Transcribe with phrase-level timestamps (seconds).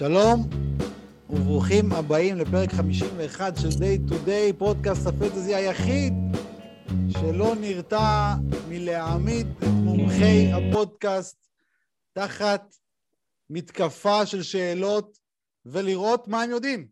[0.00, 0.48] שלום
[1.30, 6.12] וברוכים הבאים לפרק 51 של Day to Day, פודקאסט הפנטזי היחיד
[7.10, 8.34] שלא נרתע
[8.68, 11.48] מלהעמיד את מומחי הפודקאסט
[12.12, 12.74] תחת
[13.50, 15.18] מתקפה של שאלות
[15.66, 16.88] ולראות מה הם יודעים.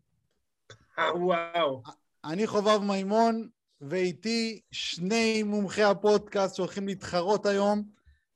[0.99, 1.81] אה, וואו.
[2.25, 3.49] אני חובב מימון,
[3.81, 7.83] ואיתי שני מומחי הפודקאסט שהולכים להתחרות היום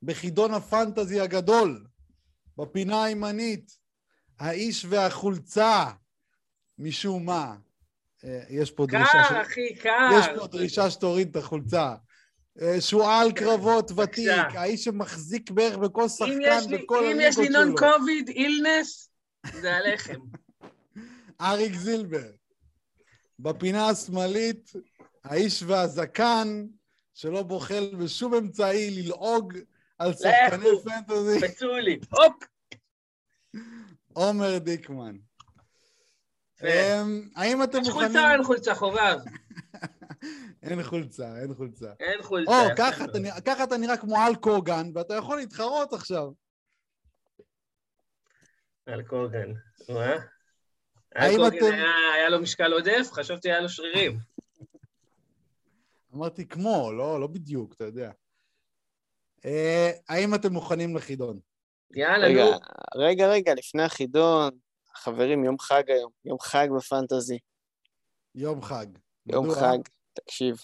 [0.03, 1.85] בחידון הפנטזי הגדול,
[2.57, 3.82] בפינה הימנית,
[4.39, 5.85] האיש והחולצה,
[6.79, 7.55] משום מה.
[8.23, 9.11] אה, יש פה דרישה...
[9.29, 10.09] קר, אחי, קר.
[10.19, 11.95] יש פה דרישה שתוריד את החולצה.
[12.61, 14.27] אה, שועל קרבות ותיק.
[14.55, 17.65] האיש שמחזיק בערך בכל שחקן יש לי- בכל אם הליגות יש לי שלו.
[17.65, 19.09] נון קוביד, אילנס,
[19.61, 20.19] זה הלחם.
[21.41, 22.23] אריק זילבר.
[23.39, 24.71] בפינה השמאלית,
[25.23, 26.65] האיש והזקן,
[27.13, 29.53] שלא בוחל בשום אמצעי ללעוג
[29.99, 30.83] על שחקני לכו.
[30.83, 31.99] פנטזי, פצעו לי.
[32.09, 32.33] הופ!
[34.14, 35.17] עומר דיקמן.
[36.64, 38.08] אמ, האם אתם יש מוכנים...
[38.11, 39.17] חולצה או אין חולצה, חובב?
[40.64, 41.94] אין חולצה, אין חולצה.
[42.00, 42.52] אין חולצה.
[42.52, 43.05] או, ככה.
[43.64, 46.31] אתה נראה- כמו אל קוגן, ואתה יכול להתחרות עכשיו.
[48.86, 49.52] על קוגן.
[49.89, 50.16] מה?
[51.16, 51.83] האם על קוגן
[52.16, 53.09] היה לו משקל עודף?
[53.11, 54.17] חשבתי היה לו שרירים.
[56.16, 58.11] אמרתי כמו, לא, לא בדיוק, אתה יודע.
[59.45, 61.39] אה, האם אתם מוכנים לחידון?
[61.92, 62.52] יאללה, רגע, נו.
[62.95, 64.50] רגע, רגע, לפני החידון,
[64.95, 67.39] חברים, יום חג היום, יום חג בפנטזי,
[68.36, 68.86] יום חג.
[69.26, 69.56] יום מדוע?
[69.59, 69.78] חג,
[70.14, 70.58] תקשיב.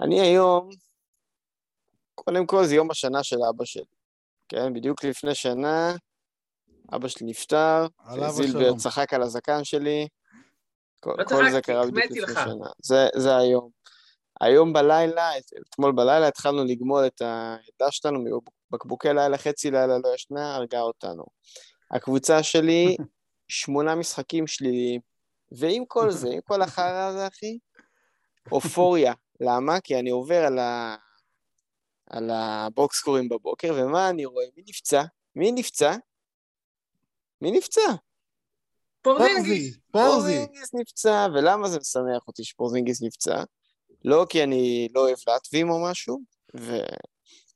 [0.00, 0.68] אני היום,
[2.14, 3.84] קודם כל זה יום השנה של אבא שלי,
[4.48, 4.74] כן?
[4.74, 5.92] בדיוק לפני שנה,
[6.94, 7.86] אבא שלי נפטר,
[8.30, 8.76] זילבר.
[8.76, 10.08] צחק על הזקן שלי,
[11.00, 12.40] כל, לא כל זה קרה בדיוק לפני לך.
[12.44, 12.66] שנה.
[12.82, 13.70] זה, זה היום.
[14.40, 18.24] היום בלילה, את- אתמול בלילה התחלנו לגמול את העדה שלנו
[18.72, 21.24] מבקבוקי לילה, חצי לילה לא ישנה, הרגה אותנו.
[21.90, 22.96] הקבוצה שלי,
[23.48, 25.00] שמונה משחקים שליליים.
[25.52, 27.58] ועם כל זה, עם כל החרא הזה, אחי,
[28.52, 29.12] אופוריה.
[29.40, 29.80] למה?
[29.80, 30.96] כי אני עובר על, ה...
[32.06, 34.44] על הבוקסקורים בבוקר, ומה אני רואה?
[34.56, 35.02] מי נפצע?
[35.36, 35.96] מי נפצע?
[37.40, 37.92] מי נפצע?
[39.02, 39.44] פורזינגיס.
[39.46, 40.12] פורזי, פורזי.
[40.12, 43.42] פורזינגיס נפצע, ולמה זה משמח אותי שפורזינגיס נפצע?
[44.04, 46.20] לא כי אני לא אוהב להטבים או משהו,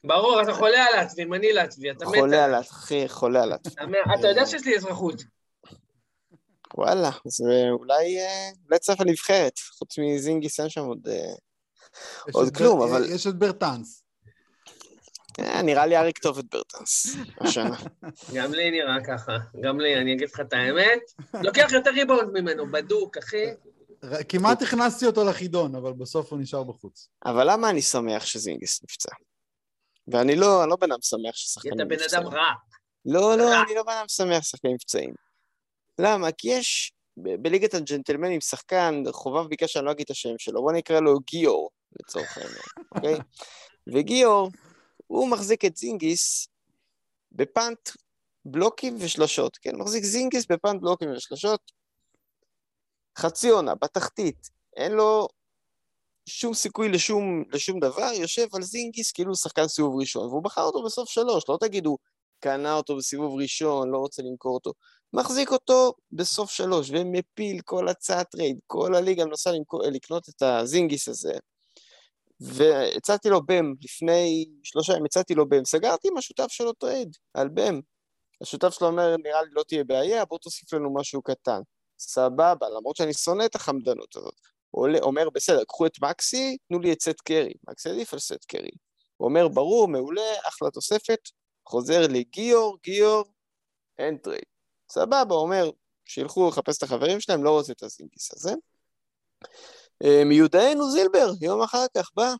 [0.06, 2.22] ברור, אתה חולה על להטבים, אני להטבי, אתה מת.
[2.22, 2.40] עליי.
[2.40, 3.94] על אחי, חולה על הטבים.
[4.18, 5.22] אתה יודע שיש לי אזרחות.
[6.74, 8.18] וואלה, אז אה, אולי,
[8.72, 11.08] אה, צריך לנבחרת, חוץ מזינגיס אין שם עוד...
[11.08, 11.32] אה,
[12.32, 14.02] עוד כלום, אבל- יש את ברטנס.
[15.40, 17.06] אה, נראה לי אריק טוב את ברטנס,
[17.40, 17.76] השנה.
[18.36, 19.32] גם לי נראה ככה.
[19.62, 21.00] גם לי, אני אגיד לך את האמת.
[21.42, 23.46] לוקח יותר ריבאונד ממנו, בדוק, אחי.
[24.28, 27.08] כמעט הכנסתי אותו לחידון, אבל בסוף הוא נשאר בחוץ.
[27.26, 29.10] אבל למה אני שמח שזינגיס נפצע?
[30.08, 32.22] ואני לא, אני לא בן אדם שמח ששחקנים אתה בן נפצעים.
[32.22, 32.52] אדם רע.
[33.04, 33.62] לא, לא.
[33.62, 35.14] אני לא בן אדם שמח ששחקנים נפצעים.
[35.98, 36.32] למה?
[36.32, 41.00] כי יש בליגת הג'נטלמנים שחקן, חובב ביקש שאני לא אגיד את השם שלו, בוא נקרא
[41.00, 42.62] לו גיאור, לצורך העניין,
[42.94, 43.16] אוקיי?
[43.94, 44.50] וגיאור,
[45.06, 46.48] הוא מחזיק את זינגיס
[47.32, 47.90] ב punt
[48.44, 49.76] בלוקים ושלשות, כן?
[49.76, 51.72] מחזיק זינגיס ב punt בלוקים ושלשות,
[53.18, 55.28] חצי עונה, בתחתית, אין לו
[56.28, 60.62] שום סיכוי לשום, לשום דבר, יושב על זינגיס כאילו הוא שחקן סיבוב ראשון, והוא בחר
[60.62, 61.96] אותו בסיבוב שלוש, לא תגידו,
[62.40, 64.72] קנה אותו בסיבוב ראשון, לא רוצה למכור אותו.
[65.12, 71.08] מחזיק אותו בסיבוב שלוש, ומפיל כל הצעת טרייד, כל הליגה מנסה למכור, לקנות את הזינגיס
[71.08, 71.32] הזה.
[72.40, 77.48] והצעתי לו בם, לפני שלושה ימים הצעתי לו בם, סגרתי עם השותף שלו טרייד, על
[77.48, 77.80] בם.
[78.42, 81.60] השותף שלו אומר, נראה לי לא תהיה בעיה, בוא תוסיף לנו משהו קטן.
[81.98, 84.55] סבבה, למרות שאני שונא את החמדנות הזאת.
[84.70, 87.52] עולה, אומר, בסדר, קחו את מקסי, תנו לי את סט קרי.
[87.68, 88.70] מקסי עדיף על סט קרי.
[89.16, 91.18] הוא אומר, ברור, מעולה, אחלה תוספת,
[91.68, 93.24] חוזר לגיאור, גיאור,
[93.98, 94.44] אין טרייד.
[94.90, 95.70] סבבה, אומר,
[96.04, 98.52] שילכו לחפש את החברים שלהם, לא רוצה את הזינגיס הזה.
[100.26, 102.34] מיודענו זילבר, יום אחר כך בא,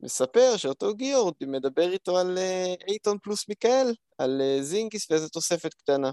[0.00, 5.74] מספר שאותו גיאור מדבר איתו על אה, אייטון פלוס מיקאל, על אה, זינגיס ואיזה תוספת
[5.74, 6.10] קטנה.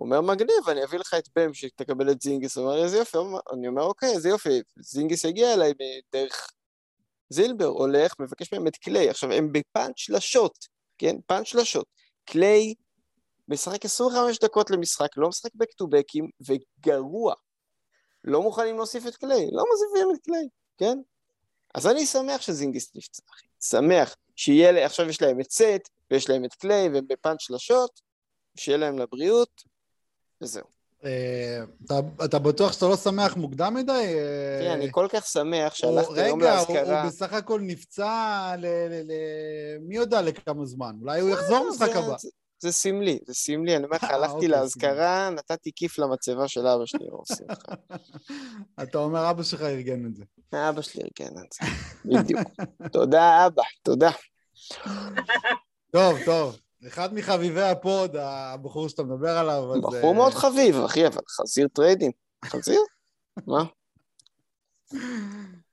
[0.00, 2.56] הוא אומר, מגניב, אני אביא לך את בם שתקבל את זינגיס.
[2.56, 3.18] הוא אומר, איזה יופי.
[3.52, 4.62] אני אומר, אוקיי, איזה יופי.
[4.76, 5.72] זינגיס הגיע אליי
[6.12, 6.50] דרך
[7.30, 9.10] זילבר, הולך, מבקש מהם את קליי.
[9.10, 10.52] עכשיו, הם ב punt שלשות,
[10.98, 11.16] כן?
[11.26, 11.86] punt שלשות.
[12.24, 12.74] קליי
[13.48, 17.34] משחק 25 דקות למשחק, לא משחק back to back ים, וגרוע.
[18.24, 20.48] לא מוכנים להוסיף את קליי, לא מוסיפים את קליי,
[20.78, 20.98] כן?
[21.74, 23.46] אז אני שמח שזינגיס נפצע, אחי.
[23.62, 28.00] שמח שיהיה, עכשיו יש להם את סט, ויש להם את קליי, והם בפאנץ' שלשות,
[28.56, 29.70] שיהיה להם לבריאות,
[30.42, 30.64] וזהו.
[31.04, 33.92] אה, אתה- אתה בטוח שאתה לא שמח מוקדם מדי?
[33.92, 37.06] אה, תראה, אני כל כך שמח שהלכתי היום רגע, הוא- לאזכרה.
[37.06, 38.10] בסך הכל נפצע
[38.58, 38.66] ל...
[38.66, 40.96] ל- ל- מי יודע לכמה זמן.
[41.00, 42.16] אולי הוא יחזור אה, משחק זה- הבא.
[42.62, 43.76] זה- סמלי, זה סמלי.
[43.76, 47.72] אני אומר לך, הלכתי אוקיי, לאזכרה, נתתי כיף למצבה של אבא שלי, רוב שמחה.
[48.82, 50.24] אתה אומר, אבא שלך ארגן את זה.
[50.68, 51.60] אבא שלי ארגן את זה,
[52.22, 52.40] בדיוק.
[52.92, 54.10] תודה, אבא, תודה.
[55.92, 56.58] טוב, טוב.
[56.86, 59.80] אחד מחביבי ה pod, הבחור שאתה מדבר עליו, אז...
[59.80, 62.10] בחור אה, מאוד חביב, אחי, אבל חזיר טריידים.
[62.44, 62.80] חזיר?
[63.46, 63.64] מה?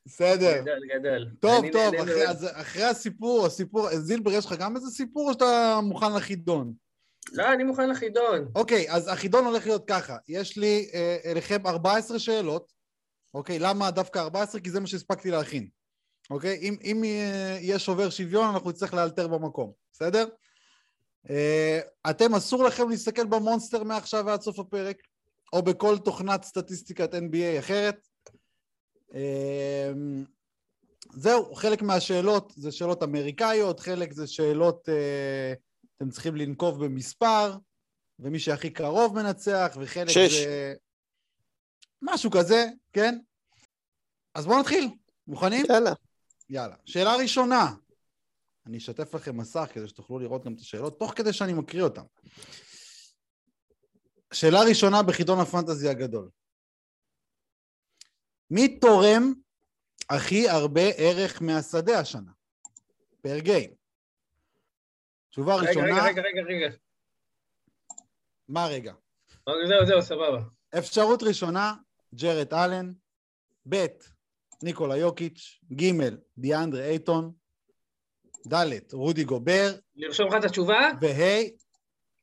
[0.05, 0.61] בסדר.
[0.61, 1.29] גדול, גדול.
[1.39, 2.27] טוב, טוב, אחרי, מאוד.
[2.29, 6.73] אז אחרי הסיפור, הסיפור, זילבר, יש לך גם איזה סיפור או שאתה מוכן לחידון?
[7.31, 8.47] לא, אני מוכן לחידון.
[8.55, 12.73] אוקיי, אז החידון הולך להיות ככה, יש לי אה, אליכם 14 שאלות,
[13.33, 13.59] אוקיי?
[13.59, 14.61] למה דווקא 14?
[14.61, 15.67] כי זה מה שהספקתי להכין,
[16.29, 16.57] אוקיי?
[16.61, 20.27] אם, אם אה, יהיה שובר שוויון, אנחנו נצטרך לאלתר במקום, בסדר?
[21.29, 21.79] אה,
[22.09, 24.97] אתם, אסור לכם להסתכל במונסטר מעכשיו ועד סוף הפרק,
[25.53, 28.07] או בכל תוכנת סטטיסטיקת NBA אחרת.
[29.13, 29.91] אה,
[31.13, 35.53] זהו, חלק מהשאלות זה שאלות אמריקאיות, חלק זה שאלות, אה,
[35.97, 37.57] אתם צריכים לנקוב במספר,
[38.19, 40.43] ומי שהכי קרוב מנצח, וחלק שש.
[40.43, 40.73] זה...
[42.01, 43.19] משהו כזה, כן?
[44.35, 44.89] אז בואו נתחיל.
[45.27, 45.65] מוכנים?
[45.69, 45.91] יאללה.
[46.49, 46.75] יאללה.
[46.85, 47.73] שאלה ראשונה.
[48.67, 52.01] אני אשתף לכם מסך כדי שתוכלו לראות גם את השאלות, תוך כדי שאני מקריא אותן.
[54.33, 56.29] שאלה ראשונה בחידון הפנטזי הגדול.
[58.51, 59.33] מי תורם
[60.09, 62.31] הכי הרבה ערך מהשדה השנה?
[63.21, 63.71] פר גיים.
[65.29, 66.75] תשובה רגע, ראשונה, רגע, רגע, רגע, רגע.
[68.47, 68.93] מה רגע?
[69.47, 70.41] אוקיי, זהו, זהו, סבבה.
[70.77, 71.73] אפשרות ראשונה,
[72.15, 72.93] ג'רד אלן,
[73.69, 73.85] ב',
[74.63, 75.91] ניקולה יוקיץ', ג',
[76.37, 77.33] דיאנדרה אייטון,
[78.53, 80.89] ד', רודי גובר, לרשום לך את התשובה?
[81.01, 81.43] וה',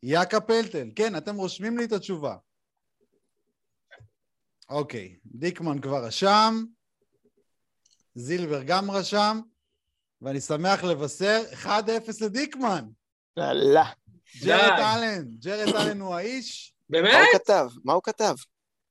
[0.03, 0.91] יאקה פלטל.
[0.97, 2.37] כן, אתם רושמים לי את התשובה.
[4.69, 6.65] אוקיי, דיקמן כבר רשם,
[8.15, 9.41] זילבר גם רשם,
[10.23, 11.69] ואני שמח לבשר 1-0
[12.21, 12.85] לדיקמן.
[13.37, 13.85] יאללה.
[14.45, 14.79] ג'רד.
[14.79, 17.13] אלן, ג'רד אלן הוא האיש, מה באמת?
[17.13, 17.67] הוא כתב?
[17.85, 18.35] מה הוא כתב?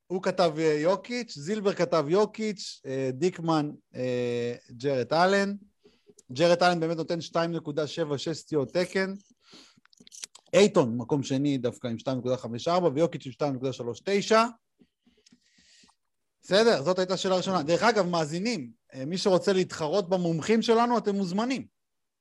[0.07, 5.55] הוא כתב אה, יוקיץ', זילבר כתב יוקיץ', אה, דיקמן אה, ג'רד אלן.
[6.31, 9.13] ג'רד אלן באמת נותן 2.76 סטיות תקן.
[10.53, 13.55] אייטון, מקום שני דווקא עם 2.54, ויוקיץ' עם
[14.31, 14.35] 2.39.
[16.41, 17.63] בסדר, זאת הייתה שאלה ראשונה.
[17.63, 21.67] דרך אגב, מאזינים, אה, מי שרוצה להתחרות במומחים שלנו, אתם מוזמנים.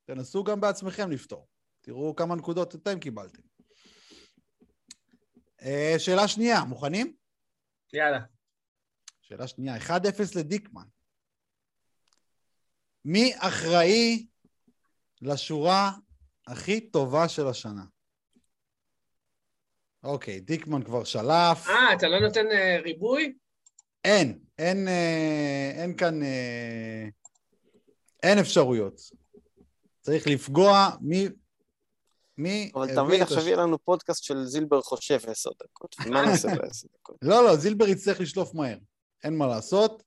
[0.05, 1.49] תנסו גם בעצמכם לפתור.
[1.81, 3.43] תראו כמה נקודות אתם קיבלתם.
[5.63, 7.15] אה, שאלה שנייה, מוכנים?
[7.93, 8.21] יאללה.
[9.23, 9.91] שאלה שנייה, 1-0
[10.37, 10.87] לדיקמן.
[13.05, 14.27] מי אחראי
[15.23, 15.93] לשורה
[16.47, 17.85] הכי טובה של השנה?
[20.05, 21.69] אוקיי, דיקמן כבר שלף.
[21.69, 23.35] אה, אתה לא נותן אה, ריבוי?
[24.05, 27.09] אין, אין, אה, אין כאן, אה,
[28.23, 29.01] אין אפשרויות.
[30.01, 31.29] צריך לפגוע מי...
[32.39, 35.51] מי אבל הביא אתה מבין, את עכשיו הש- יהיה לנו פודקאסט של זילבר חושב עשר
[35.63, 35.97] דקות.
[36.11, 37.17] מה נעשה בעשר דקות?
[37.23, 38.79] לא, לא, זילבר יצטרך לשלוף מהר.
[39.25, 40.03] אין מה לעשות.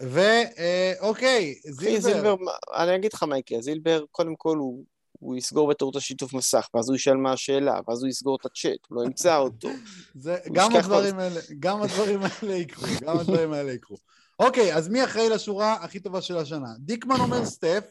[0.00, 4.84] ואוקיי, אחי, זילבר, זילבר, מה- אני אגיד לך מה יקרה, זילבר, קודם כל הוא...
[5.18, 8.78] הוא יסגור בטעות השיתוף מסך, ואז הוא ישאל מה השאלה, ואז הוא יסגור את הצ'אט,
[8.88, 9.68] הוא לא ימצא אותו.
[10.14, 13.96] זה, גם הדברים האלה, גם הדברים האלה יקרו, גם הדברים האלה יקרו.
[14.38, 16.68] אוקיי, אז מי אחראי לשורה הכי טובה של השנה?
[16.78, 17.84] דיקמן אומר סטף,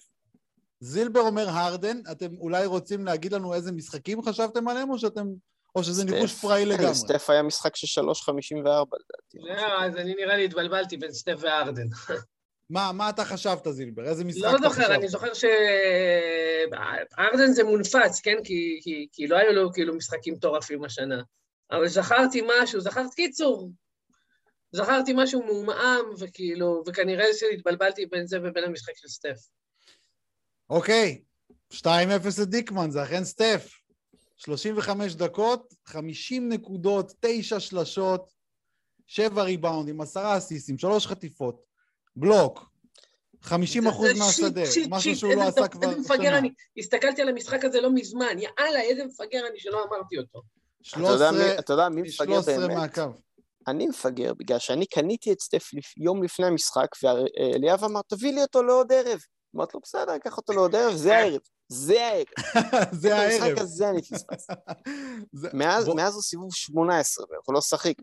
[0.79, 5.27] זילבר אומר הרדן, אתם אולי רוצים להגיד לנו איזה משחקים חשבתם עליהם, או שאתם...
[5.75, 6.11] או שזה סטף.
[6.11, 6.95] ניחוש פראי לגמרי?
[6.95, 8.05] סטף היה משחק של 3.54
[8.61, 8.85] לדעתי.
[9.33, 11.87] לא, אז אני נראה לי התבלבלתי בין סטף וארדן.
[12.69, 14.05] מה, מה אתה חשבת, זילבר?
[14.05, 14.75] איזה משחק לא אתה חשבת?
[14.75, 15.53] זוכר, אני זוכר שארדן
[17.53, 18.37] זה מונפץ, כן?
[18.43, 21.21] כי, כי, כי לא היו לו כאילו משחקים מטורפים השנה.
[21.71, 23.71] אבל זכרתי משהו, זכרתי, קיצור,
[24.71, 29.37] זכרתי משהו מעומעם, וכאילו, וכנראה שהתבלבלתי בין זה ובין המשחק של סטף.
[30.69, 31.21] אוקיי,
[31.73, 31.87] 2-0
[32.41, 33.84] לדיקמן, זה אכן סטף.
[34.37, 38.33] 35 דקות, 50 נקודות, 9 שלשות,
[39.07, 41.63] 7 ריבאונדים, 10 אסיסטים, 3 חטיפות,
[42.15, 42.65] בלוק,
[43.41, 46.37] 50 אחוז מהשדה, שיט, משהו שיט, שהוא לא עשה כבר איזה מפגר שנה.
[46.37, 50.41] אני, הסתכלתי על המשחק הזה לא מזמן, יאללה, איזה מפגר אני שלא אמרתי אותו.
[50.81, 52.77] אתה יודע מי- 13 אתה יודע מי מפגר 13 באמת?
[52.77, 53.01] מהקו.
[53.67, 58.63] אני מפגר, בגלל שאני קניתי את סטף יום לפני המשחק, ואליאב אמר, תביא לי אותו
[58.63, 59.19] לעוד ערב.
[59.55, 61.39] אמרתי לו, בסדר, אקח אותו לעוד ערב, זה הערב.
[61.69, 62.25] זה הערב.
[63.01, 63.41] זה הערב.
[63.43, 64.53] במשחק הזה אני פספסתי.
[65.95, 67.93] מאז הוא סיבוב 18 בערך, הוא לא משחק.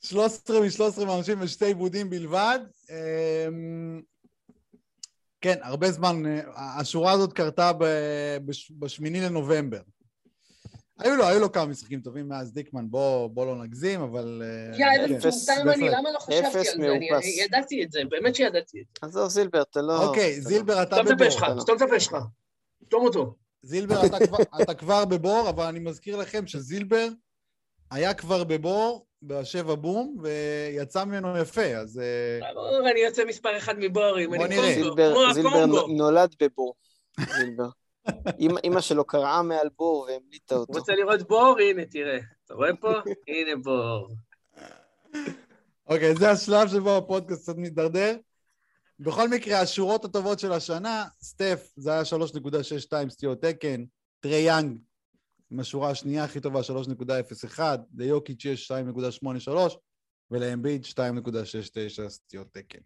[0.00, 2.58] 13 מ-13 מאנשים ושתי עיבודים בלבד.
[2.90, 4.02] אמ,
[5.40, 6.40] כן, הרבה זמן, אה,
[6.80, 9.80] השורה הזאת קרתה ב- בש- בשמיני לנובמבר.
[10.98, 14.42] היו לו, היו לו כמה משחקים טובים מאז דיקמן, בוא, בוא לא נגזים, אבל...
[14.44, 15.98] אה, יא, איזה כן, מטומטם אני, בהחלט.
[15.98, 16.72] למה לא חשבתי על זה?
[16.72, 17.12] אני.
[17.12, 19.06] אני ידעתי את זה, באמת שידעתי את זה.
[19.06, 20.06] עזוב, זילבר, אתה לא...
[20.06, 21.30] אוקיי, לא- זילבר, אתה סתום את הפה בבור.
[21.30, 22.16] שלך, סתום את הפה שלך.
[22.84, 23.34] סתום אותו.
[23.62, 24.00] זילבר,
[24.62, 27.08] אתה כבר, בבור, אבל אני מזכיר לכם שזילבר
[27.90, 31.98] היה כבר בבור בשבע בום, ויצא ממנו יפה, אז...
[31.98, 34.56] אה, ברור, אני יוצא מספר אחד מבורים, בוא אני.
[34.56, 36.74] קונגו, זילבר, נולד בבור.
[37.36, 37.68] זילבר.
[38.64, 40.72] אמא שלו קרעה מעל בור והמליטה אותו.
[40.72, 41.56] רוצה לראות בור?
[41.60, 42.18] הנה, תראה.
[42.44, 42.92] אתה רואה פה?
[43.28, 44.08] הנה בור.
[45.86, 48.16] אוקיי, זה השלב שבו הפודקאסט קצת מידרדר.
[49.00, 53.84] בכל מקרה, השורות הטובות של השנה, סטף, זה היה 3.62 סטיות תקן,
[54.20, 54.78] טרי יאנג,
[55.50, 56.60] עם השורה השנייה הכי טובה,
[57.54, 57.60] 3.01,
[57.96, 59.50] ליוקיץ' יש 2.83,
[60.30, 62.78] ולאמביד 2.69 סטיות תקן.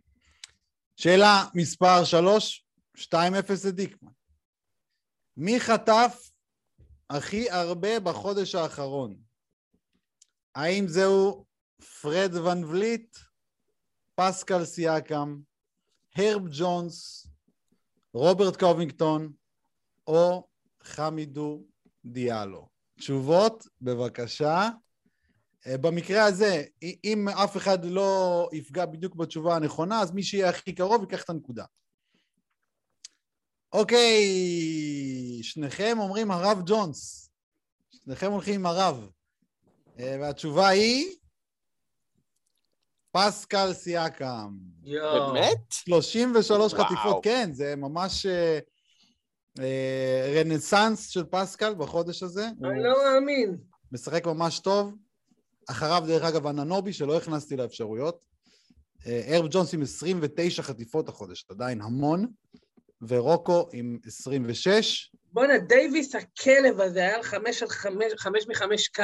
[0.97, 3.09] שאלה מספר 3, 2-0
[3.69, 4.11] לדיקמן.
[5.37, 6.31] מי חטף
[7.11, 9.17] הכי הרבה בחודש האחרון?
[10.55, 11.45] האם זהו
[12.01, 13.17] פרד ון וליט,
[14.15, 15.37] פסקל סיאקם,
[16.17, 17.27] הרב ג'ונס,
[18.15, 19.33] רוברט קובינגטון
[20.07, 20.49] או
[20.83, 21.65] חמידו
[22.05, 22.69] דיאלו.
[22.99, 24.69] תשובות, בבקשה.
[25.67, 26.65] אה, במקרה הזה,
[27.05, 31.31] אם אף אחד לא יפגע בדיוק בתשובה הנכונה, אז מי שיהיה הכי קרוב ייקח את
[31.31, 31.65] הנקודה.
[33.73, 34.23] אוקיי,
[35.43, 37.31] שניכם אומרים הרב ג'ונס.
[37.91, 39.11] שניכם הולכים עם הרב.
[39.99, 41.17] אה, והתשובה היא
[43.13, 44.57] פסקל סיאקם.
[44.83, 45.59] באמת?
[45.71, 46.85] 33 וואו.
[46.85, 48.59] חטיפות, כן, זה ממש אה,
[49.59, 52.47] אה, רנסאנס של פסקל בחודש הזה.
[52.47, 53.59] אני לא מאמין.
[53.93, 54.95] משחק ממש טוב.
[55.71, 58.25] אחריו, דרך אגב, אננובי, שלא הכנסתי לאפשרויות.
[59.07, 62.27] אה, הרב ג'ונס עם 29 חטיפות החודש, עדיין המון.
[63.09, 65.11] ורוקו עם 26.
[65.33, 69.03] בואנה, דייוויס הכלב הזה היה על חמש על חמש, חמש מחמש קו,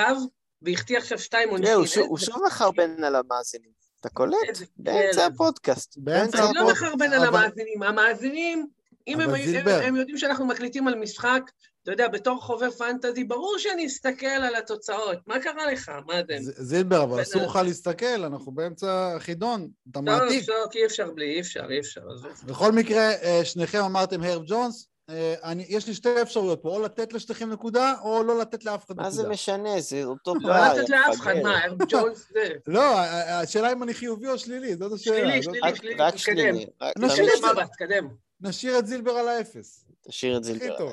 [0.62, 1.65] והחטיא עכשיו שתיים עונשין.
[1.67, 3.71] תראה, הוא שוב- איזה- הוא שוב מחרבן על המאזינים.
[4.00, 4.37] אתה קולט?
[4.76, 5.26] באמצע.
[5.26, 5.95] הפודקאסט.
[5.99, 7.83] באמצע אני לא הפודקאסט, מחרבן על המאזינים.
[7.83, 8.67] המאזינים,
[9.06, 9.70] אם הם, זילבר.
[9.75, 11.50] הם, הם יודעים שאנחנו מקליטים על משחק,
[11.82, 15.18] אתה יודע, בתור חובב פנטזי, ברור שאני אסתכל על התוצאות.
[15.26, 15.90] מה קרה לך?
[16.06, 16.52] מה זה?
[16.64, 17.22] זילבר, אבל.
[17.22, 20.46] אסור לך להסתכל, אנחנו באמצע חידון, אתה טוב, מעתיק.
[20.46, 22.00] טוב, אי אפשר בלי, אי אפשר, אי אפשר.
[22.46, 26.82] בכל מקרה, אה, שניכם אמרתם הרב ג'ונס, אה, אני, יש לי שתי אפשרויות פה, או
[26.82, 29.32] לתת לשניכם נקודה, או לא לתת לאף אחד מה זה נקודה.
[29.34, 29.80] משנה?
[29.80, 30.75] זה אותו לא פער.
[30.75, 31.34] לתת לאף אחד.
[31.42, 32.48] מה, הרב ג'ונס זה.
[32.66, 32.98] לא,
[33.28, 35.16] השאלה אם אני חיובי או שלילי, זאת השאלה.
[35.16, 35.76] שלילי, שלילי.
[35.76, 36.36] שלילי, רק תתקדם.
[36.36, 36.66] שלילי.
[36.82, 37.46] רק- נשאיר תמיד את זה.
[37.46, 38.25] תתקדם, אבא, תתקדם.
[38.40, 39.85] נשאיר את זילבר על האפס.
[40.09, 40.78] תשאיר את הכי לדבר.
[40.78, 40.93] טוב.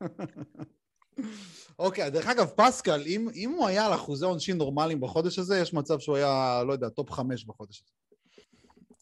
[1.78, 5.74] אוקיי, דרך אגב, פסקל, אם, אם הוא היה על אחוזי עונשין נורמליים בחודש הזה, יש
[5.74, 7.92] מצב שהוא היה, לא יודע, top חמש בחודש הזה.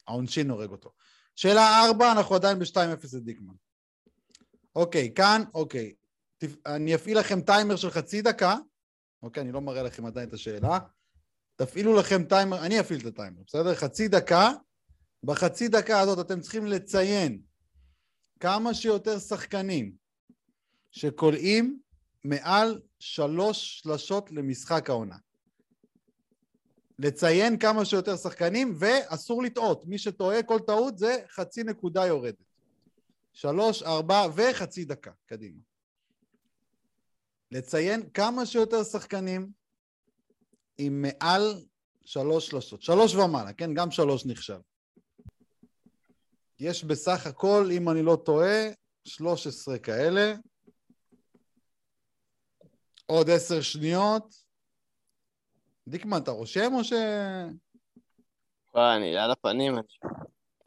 [0.08, 0.92] העונשין הורג אותו.
[1.36, 3.54] שאלה ארבע, אנחנו עדיין ב-2-0 לדיקמן.
[4.76, 5.94] אוקיי, כאן, אוקיי.
[6.44, 8.56] תפ- אני אפעיל לכם טיימר של חצי דקה.
[9.22, 10.78] אוקיי, אני לא מראה לכם עדיין את השאלה.
[11.56, 13.74] תפעילו לכם טיימר, אני אפעיל את הטיימר, בסדר?
[13.74, 14.50] חצי דקה.
[15.24, 17.40] בחצי דקה הזאת אתם צריכים לציין
[18.40, 19.92] כמה שיותר שחקנים
[20.90, 21.80] שקולעים
[22.24, 25.16] מעל שלוש שלשות למשחק העונה.
[26.98, 29.86] לציין כמה שיותר שחקנים, ואסור לטעות.
[29.86, 32.44] מי שטועה, כל טעות זה חצי נקודה יורדת.
[33.32, 35.60] שלוש, ארבע וחצי דקה, קדימה.
[37.50, 39.50] לציין כמה שיותר שחקנים
[40.78, 41.64] עם מעל
[42.04, 42.82] שלוש שלשות.
[42.82, 43.74] שלוש ומעלה, כן?
[43.74, 44.58] גם שלוש נחשב.
[46.60, 48.68] יש בסך הכל, אם אני לא טועה,
[49.04, 50.34] 13 כאלה.
[53.06, 54.34] עוד עשר שניות.
[55.88, 56.92] דיקמן, אתה רושם או ש...
[58.74, 59.74] וואי, אני על הפנים.
[59.78, 59.86] אני-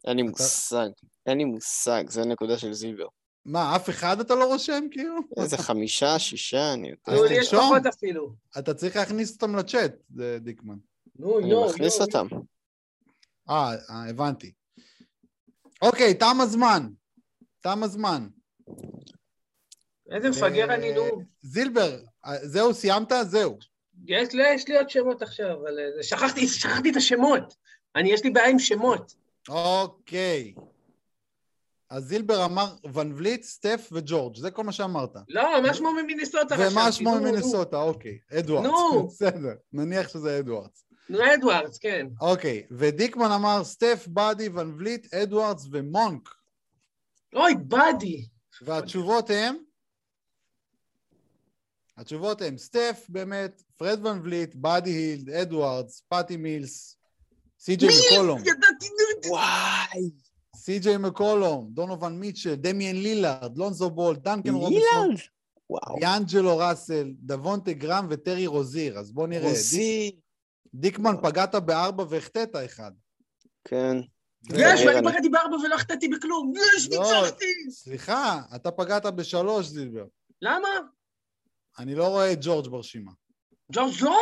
[0.06, 0.88] אין לי מושג.
[1.26, 3.06] אין לי מושג, זה הנקודה של זילבר.
[3.44, 5.14] מה, אף אחד אתה לא רושם, כאילו?
[5.42, 7.00] איזה חמישה, שישה, אני יודע.
[7.06, 7.60] אז נו, יש תרשום.
[7.70, 8.34] פחות אפילו.
[8.58, 10.76] אתה צריך להכניס אותם לצ'אט, זה דיקמן.
[11.16, 12.26] נו, אני יו, מכניס אותם.
[13.50, 14.52] אה, אה, הבנתי.
[15.82, 16.88] אוקיי, תם הזמן.
[17.60, 18.28] תם הזמן.
[20.12, 21.22] איזה מפגר אה, אני, נו.
[21.42, 23.12] זילבר, אה, זהו, סיימת?
[23.22, 23.58] זהו.
[24.06, 27.54] יש לי, יש לי עוד שמות עכשיו, אבל אה, שכחתי, שכחתי את השמות.
[27.96, 29.14] אני, יש לי בעיה עם שמות.
[29.48, 30.54] אוקיי.
[31.90, 35.16] אז זילבר אמר ון וליט, סטף וג'ורג', זה כל מה שאמרת.
[35.28, 36.72] לא, מה שמו ממיניסוטה חשבתי.
[36.72, 37.14] ומה שמו.
[37.14, 38.18] ממינסוטה, אוקיי.
[38.38, 38.70] אדוארדס.
[38.70, 39.06] נו.
[39.08, 40.84] בסדר, נניח שזה אדוארדס.
[41.10, 42.06] נו, אדוארדס, כן.
[42.20, 46.28] אוקיי, ודיקמן אמר סטף, באדי, ון וליט, אדוארדס ומונק.
[47.34, 48.26] אוי, באדי.
[48.62, 49.56] והתשובות הן?
[51.96, 56.96] התשובות הן סטף, באמת, פרד ון וליט, באדי הילד, אדוארדס, פאטי מילס,
[57.58, 58.40] סי.ג'יי מקולום,
[59.28, 60.10] וואי,
[60.56, 65.14] סי.ג'יי מקולום, דונובן מיטשל, דמיאן לילארד, לונזו בול, דנקן רובינסון!
[65.70, 65.96] וואו.
[66.00, 68.98] דיאנג'לו ראסל, דבונטה גרם וטרי רוזיר.
[68.98, 69.42] אז בוא נראה.
[69.42, 70.16] דיק- רוזי.
[70.74, 72.90] דיקמן, פגעת בארבע והחטאת אחד.
[73.64, 73.96] כן.
[74.50, 76.52] יש, אני- ואני פגעתי בארבע ולא החטאתי בכלום.
[76.76, 76.98] יש, לא.
[76.98, 77.70] ניצחתי!
[77.70, 80.04] סליחה, אתה פגעת בשלוש, זילבר.
[80.42, 80.68] למה?
[81.78, 83.12] אני לא רואה את ג'ורג' ברשימה.
[83.72, 84.16] ג'ורג' לא?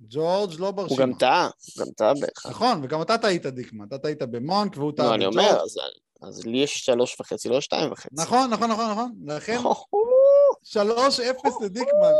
[0.00, 1.02] ג'ורג' לא הוא ברשימה.
[1.02, 2.50] גם טעה, הוא גם טעה באחד.
[2.50, 3.86] נכון, וגם אתה טעית, דיקמן.
[3.88, 5.38] אתה טעית במונק והוא טעה לא, אני בג'ורג'.
[5.48, 5.76] אומר, אז-
[6.22, 8.08] אז לי יש שלוש וחצי, לא שתיים וחצי.
[8.12, 9.12] נכון, נכון, נכון, נכון.
[9.26, 9.58] לכן.
[10.62, 12.12] שלוש אפס לדיקמן.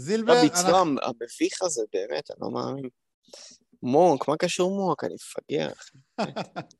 [0.00, 2.88] זילבר, הביצוע אנחנו- המביך הזה, באמת, אני לא מאמין.
[3.82, 5.04] מונק, מה קשור מונק?
[5.04, 5.68] אני מפגר.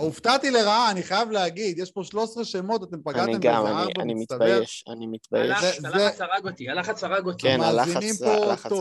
[0.00, 3.92] הופתעתי לרעה, אני חייב להגיד, יש פה 13 שמות, אתם פגעתם אני באיזה גם, אני-
[4.02, 4.14] אני.
[4.14, 5.50] מתבייש, אני מתבייש.
[5.84, 7.42] הלחץ הרג אותי, הלחץ הרג אותי.
[7.42, 8.72] כן, המאזינים הלחץ זה- פה הלחץ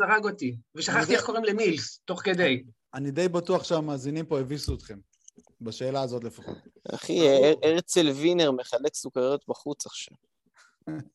[0.00, 0.56] הרג אותי.
[0.74, 2.62] ושכחתי איך קוראים למילס, תוך כדי.
[2.94, 4.98] אני די בטוח שהמאזינים פה הביסו אתכם.
[5.60, 6.56] בשאלה הזאת לפחות.
[6.94, 10.16] אחי, הר- הרצל וינר מחלק סוכריות בחוץ עכשיו.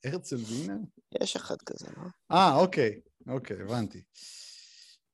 [0.05, 0.77] הרצל וינר?
[1.21, 2.03] יש אחד כזה, לא?
[2.31, 3.01] אה, אוקיי.
[3.27, 4.03] אוקיי, הבנתי.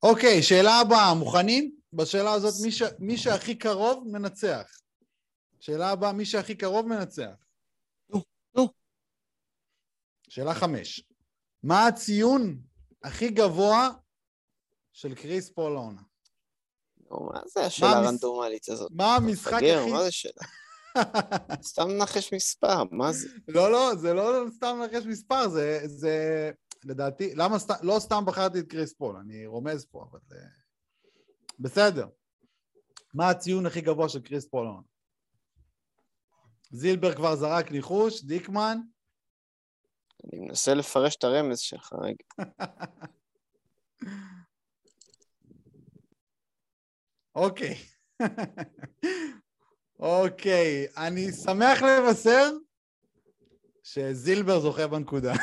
[0.04, 1.76] אוקיי, שאלה הבאה, מוכנים?
[1.94, 2.82] בשאלה הזאת, מי, ש...
[3.00, 4.80] מי שהכי קרוב מנצח.
[5.60, 7.36] שאלה הבאה, מי שהכי קרוב מנצח.
[8.10, 8.22] נו,
[8.56, 8.68] נו.
[10.30, 11.04] שאלה חמש.
[11.64, 12.62] מה הציון
[13.04, 13.90] הכי גבוה
[14.94, 16.02] של קריס פול העונה?
[17.12, 18.92] נו, מה זה השאלה הרנדומלית הזאת?
[18.92, 19.92] מה המשחק הכי...
[19.92, 20.48] מה זה שאלה?
[21.72, 23.30] סתם מנחש מספר, מה זה?
[23.48, 26.52] לא, לא, זה לא סתם לנחש מספר, זה, זה
[26.84, 30.36] לדעתי, למה סתם, לא סתם בחרתי את קריס פול, אני רומז פה, אבל זה...
[31.60, 32.08] בסדר.
[33.14, 34.68] מה הציון הכי גבוה של קריס פול?
[34.68, 34.82] העונה?
[36.72, 38.78] זילבר כבר זרק ניחוש, דיקמן,
[40.24, 42.24] אני מנסה לפרש את הרמז שלך רגע.
[47.36, 47.76] אוקיי.
[50.00, 52.52] אוקיי, אני שמח לבשר
[53.84, 55.34] שזילבר זוכה בנקודה.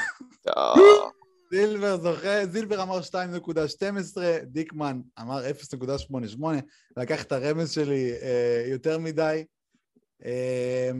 [1.52, 6.44] זילבר זוכה, זילבר אמר 2.12, דיקמן אמר 0.88,
[6.96, 9.44] לקח את הרמז שלי אה, יותר מדי.
[10.25, 10.90] אה,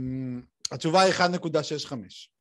[0.73, 2.36] התשובה היא 1.65.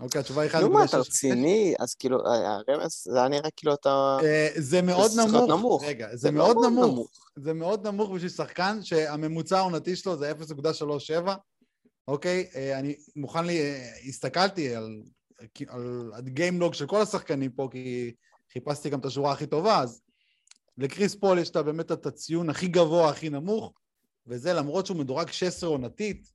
[0.00, 0.60] אוקיי, התשובה היא 1.65.
[0.60, 1.74] נו מה, אתה רציני?
[1.78, 4.16] אז כאילו, הרמז, זה היה נראה כאילו אתה...
[4.22, 5.10] אה, זה מאוד
[5.48, 5.84] נמוך.
[5.84, 7.10] רגע, זה מאוד נמוך.
[7.36, 11.30] זה מאוד נמוך בשביל שחקן שהממוצע העונתי שלו זה 0.37,
[12.08, 12.46] אוקיי?
[12.54, 15.02] אה, אני מוכן לי, אה, הסתכלתי על,
[16.12, 18.14] ה game log של כל השחקנים פה, כי
[18.52, 20.00] חיפשתי גם את השורה הכי טובה, אז
[20.78, 23.72] לקריס פול יש באמת את הציון הכי גבוה, הכי נמוך,
[24.26, 26.33] וזה למרות שהוא מדורג 16 עונתית,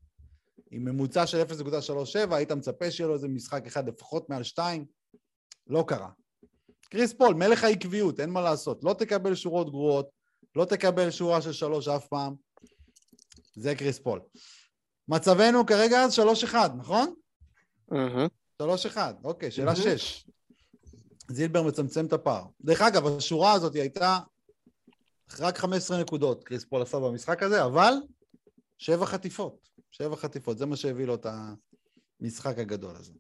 [0.71, 4.85] עם ממוצע של 0.37, היית מצפה שיהיה לו איזה משחק אחד לפחות מעל 2,
[5.67, 6.09] לא קרה.
[6.89, 8.83] קריס פול, מלך העקביות, אין מה לעשות.
[8.83, 10.09] לא תקבל שורות גרועות,
[10.55, 12.35] לא תקבל שורה של שלוש אף פעם.
[13.55, 14.19] זה קריס פול.
[15.07, 17.13] מצבנו כרגע אז שלוש אחד, נכון?
[17.91, 18.27] מהמם.
[18.61, 19.97] שלוש אחד, אוקיי, שאלה מהמם.
[19.97, 20.27] שש.
[21.31, 22.43] זילבר מצמצם את הפער.
[22.61, 24.19] דרך אגב, השורה הזאת הייתה
[25.39, 27.93] רק 15 נקודות, קריס פול עשה במשחק הזה, אבל
[28.77, 29.68] שבע חטיפות.
[29.91, 31.25] שבע חטיפות, זה מה שהביא לו את
[32.21, 33.13] המשחק הגדול הזה.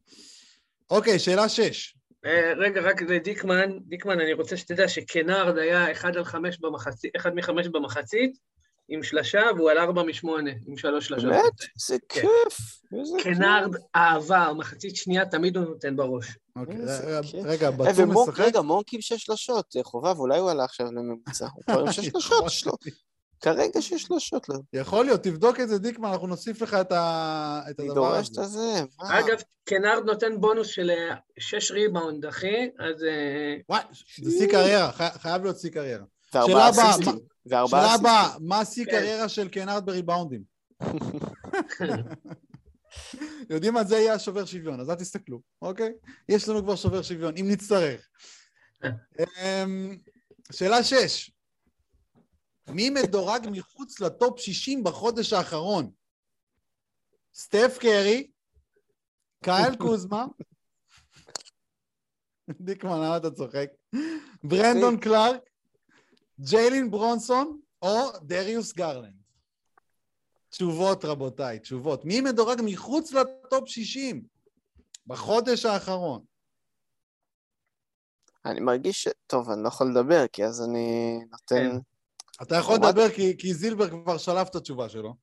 [0.89, 1.95] אוקיי, שאלה שש.
[2.25, 7.35] אה, רגע, רק לדיקמן, דיקמן, אני רוצה שתדע שקנארד היה אחד על חמש במחצית, אחד
[7.35, 8.37] מחמש במחצית,
[8.89, 11.29] עם שלשה, והוא על ארבע משמונה, עם שלוש שלשות.
[11.29, 11.53] באמת?
[11.77, 12.21] זה כן.
[12.21, 12.57] כיף.
[12.99, 13.37] איזה כיף.
[13.37, 16.37] קנארד אהבה, מחצית שנייה תמיד הוא נותן בראש.
[16.55, 17.19] אוקיי, רגע.
[17.43, 18.43] רגע, אה, בצום ומונק, משחק?
[18.43, 19.75] רגע, מונק עם שש שלשות.
[19.77, 21.47] אה, חובב, אולי הוא עלה עכשיו לממוצע.
[21.53, 22.85] הוא כבר עם שש שלשות.
[23.41, 24.49] כרגע שש שלשות.
[24.49, 24.55] לא.
[24.73, 27.61] יכול להיות, תבדוק את זה, דיקמן, אנחנו נוסיף לך את, ה...
[27.69, 28.61] את אני הדבר דורש את הזה.
[28.61, 28.83] הזה.
[28.99, 29.19] מה?
[29.19, 33.03] אגב, קנארד נותן בונוס של אה, שש ריבאונד, אחי, אז...
[33.03, 33.81] אה, וואי,
[34.23, 36.05] זה שיא קריירה, חי- חייב להיות שיא קריירה.
[36.33, 36.93] שאלה הבאה,
[37.69, 38.29] שאלה הבאה.
[38.39, 38.91] מה שיא כן.
[38.91, 40.43] קריירה של קנארד בריבאונדים?
[43.49, 45.91] יודעים מה זה יהיה השובר שוויון, אז אל תסתכלו, אוקיי?
[46.29, 48.07] יש לנו כבר שובר שוויון, אם נצטרך.
[48.83, 49.97] אמ,
[50.51, 51.31] שאלה שש,
[52.73, 55.91] מי מדורג מחוץ לטופ 60 בחודש האחרון?
[57.35, 58.31] סטף קרי,
[59.43, 60.25] קייל קוזמה,
[62.49, 63.69] דיקמן, למה אתה צוחק?
[64.43, 65.41] ברנדון קלארק,
[66.39, 69.19] ג'יילין ברונסון או דריוס גרלנד?
[70.49, 72.05] תשובות, רבותיי, תשובות.
[72.05, 74.23] מי מדורג מחוץ ל top 60
[75.07, 76.23] בחודש האחרון?
[78.45, 79.07] אני מרגיש ש...
[79.27, 81.77] טוב, אני לא יכול לדבר, כי אז אני נותן...
[82.41, 85.13] אתה יכול מה- לדבר כי, כי זילבר כבר שלף את התשובה שלו.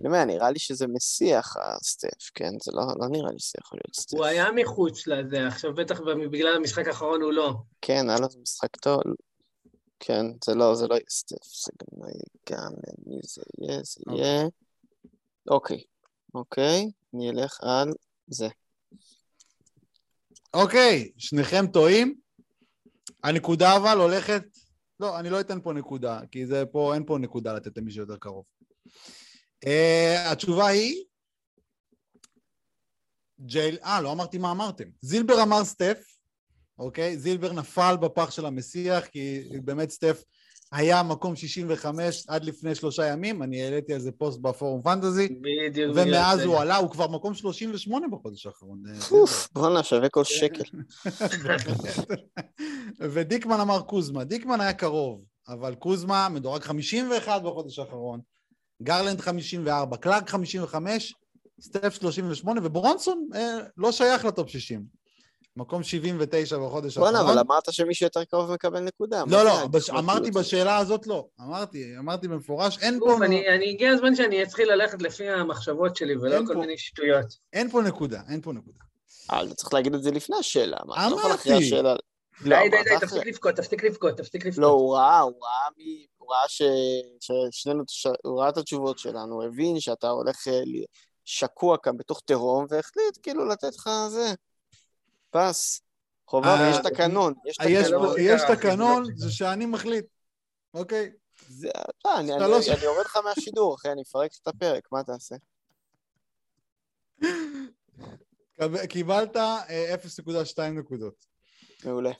[0.00, 2.50] אני אומר, נראה לי שזה מסיח, הסטף, כן?
[2.62, 4.16] זה לא, לא נראה לי שזה יכול להיות סטף.
[4.16, 6.00] הוא היה מחוץ לזה, עכשיו בטח
[6.30, 7.54] בגלל המשחק האחרון הוא לא.
[7.80, 9.00] כן, היה לו משחק טוב.
[10.00, 12.72] כן, זה לא, זה לא יהיה סטף, זה גם לא יהיה גם,
[13.06, 14.24] מי זה יהיה, זה אוקיי.
[14.24, 14.44] יהיה...
[15.50, 15.82] אוקיי,
[16.34, 17.92] אוקיי, אני אלך על
[18.26, 18.48] זה.
[20.54, 22.14] אוקיי, שניכם טועים.
[23.24, 24.42] הנקודה אבל הולכת...
[25.00, 28.16] לא, אני לא אתן פה נקודה, כי זה פה, אין פה נקודה לתת למי שיותר
[28.16, 28.44] קרוב.
[29.64, 31.04] אה, התשובה היא...
[33.40, 33.78] ג'ייל...
[33.84, 34.84] אה, לא אמרתי מה אמרתם.
[35.00, 36.16] זילבר אמר סטף,
[36.78, 37.18] אוקיי?
[37.18, 40.22] זילבר נפל בפח של המסיח, כי באמת סטף
[40.72, 45.92] היה מקום 65 עד לפני שלושה ימים, אני העליתי על זה פוסט בפורום fantasy, בדיוק.
[45.96, 46.62] ומאז הוא זה.
[46.62, 48.82] עלה, הוא כבר מקום 38 בחודש האחרון.
[48.88, 50.64] אה, אוף, בואנה, שווה כל שקל.
[53.12, 54.24] ודיקמן אמר קוזמה.
[54.24, 58.20] דיקמן היה קרוב, אבל קוזמה מדורג 51 בחודש האחרון,
[58.82, 61.14] גרלנד 54, קלארק 55,
[61.60, 65.03] סטף 38, וברונסון אה, לא שייך לטופ 60.
[65.56, 67.38] מקום 79 בחודש בואנה, האחרון.
[67.38, 69.24] אבל אמרת שמי שיותר קרוב מקבל נקודה.
[69.26, 69.90] לא, לא, בש...
[69.90, 70.42] אמרתי הזאת?
[70.42, 71.26] בשאלה הזאת לא.
[71.40, 76.16] אמרתי, אמרתי במפורש, אין פה, אני, אני הגיע הזמן שאני אתחיל ללכת לפי המחשבות שלי,
[76.16, 76.60] ולא כל פה.
[76.60, 77.26] מיני שטויות.
[77.52, 78.78] אין פה נקודה, אין פה נקודה.
[79.32, 80.76] אה, אתה צריך להגיד את זה לפני השאלה.
[80.86, 81.48] מה, אתה לא אמרתי.
[81.48, 81.70] די,
[82.50, 83.26] לא, די, די, תפסיק.
[83.26, 84.62] לבכות, תפסיק לבכות, תפסיק לבכות.
[84.62, 86.06] לא, הוא ראה, הוא ראה מי...
[86.16, 86.62] הוא ראה ש...
[87.20, 87.82] ששנינו...
[87.88, 88.06] ש...
[88.24, 90.84] הוא ראה את התשובות שלנו, הוא הבין שאתה הולך אה, ל-
[91.24, 94.34] שקוע כאן בתוך תהום, והחליט כאילו לתת לך זה.
[95.36, 95.80] פס.
[96.28, 97.34] חובה, אה, ויש תקנון.
[97.46, 98.14] יש תקנון.
[98.14, 100.04] זה יש תקנון, זה שאני מחליט.
[100.74, 101.10] אוקיי.
[101.48, 101.68] זה-
[102.04, 105.34] לא, אני- אני לא יורד לך מהשידור, אחי, אני אפרק את הפרק, מה תעשה?
[108.88, 111.26] קיבלת אה, 0.2 נקודות.
[111.84, 112.10] מעולה.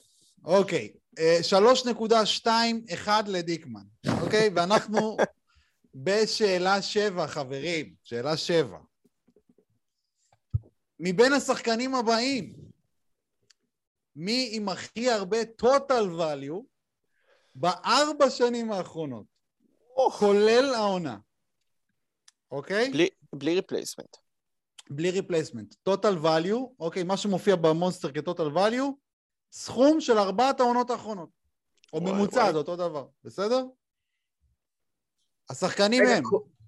[0.45, 3.83] אוקיי, אה, 3.21 לדיקמן,
[4.21, 4.49] אוקיי?
[4.55, 5.17] ואנחנו
[6.03, 8.77] בשאלה 7, חברים, שאלה 7.
[10.99, 12.53] מבין השחקנים הבאים,
[14.15, 16.63] מי עם הכי הרבה total value
[17.55, 19.25] בארבע שנים האחרונות,
[20.19, 21.17] כולל העונה,
[22.51, 22.89] אוקיי?
[22.91, 24.17] בלי- בלי replacement.
[24.89, 25.75] בלי replacement.
[25.89, 28.91] total value, אוקיי, מה שמופיע במונסטר כ-total value,
[29.51, 31.29] סכום של ארבעת העונות האחרונות.
[31.93, 32.51] או וואי, ממוצע, וואי.
[32.51, 33.63] זה אותו דבר, בסדר?
[35.49, 36.23] השחקנים רגע, הם,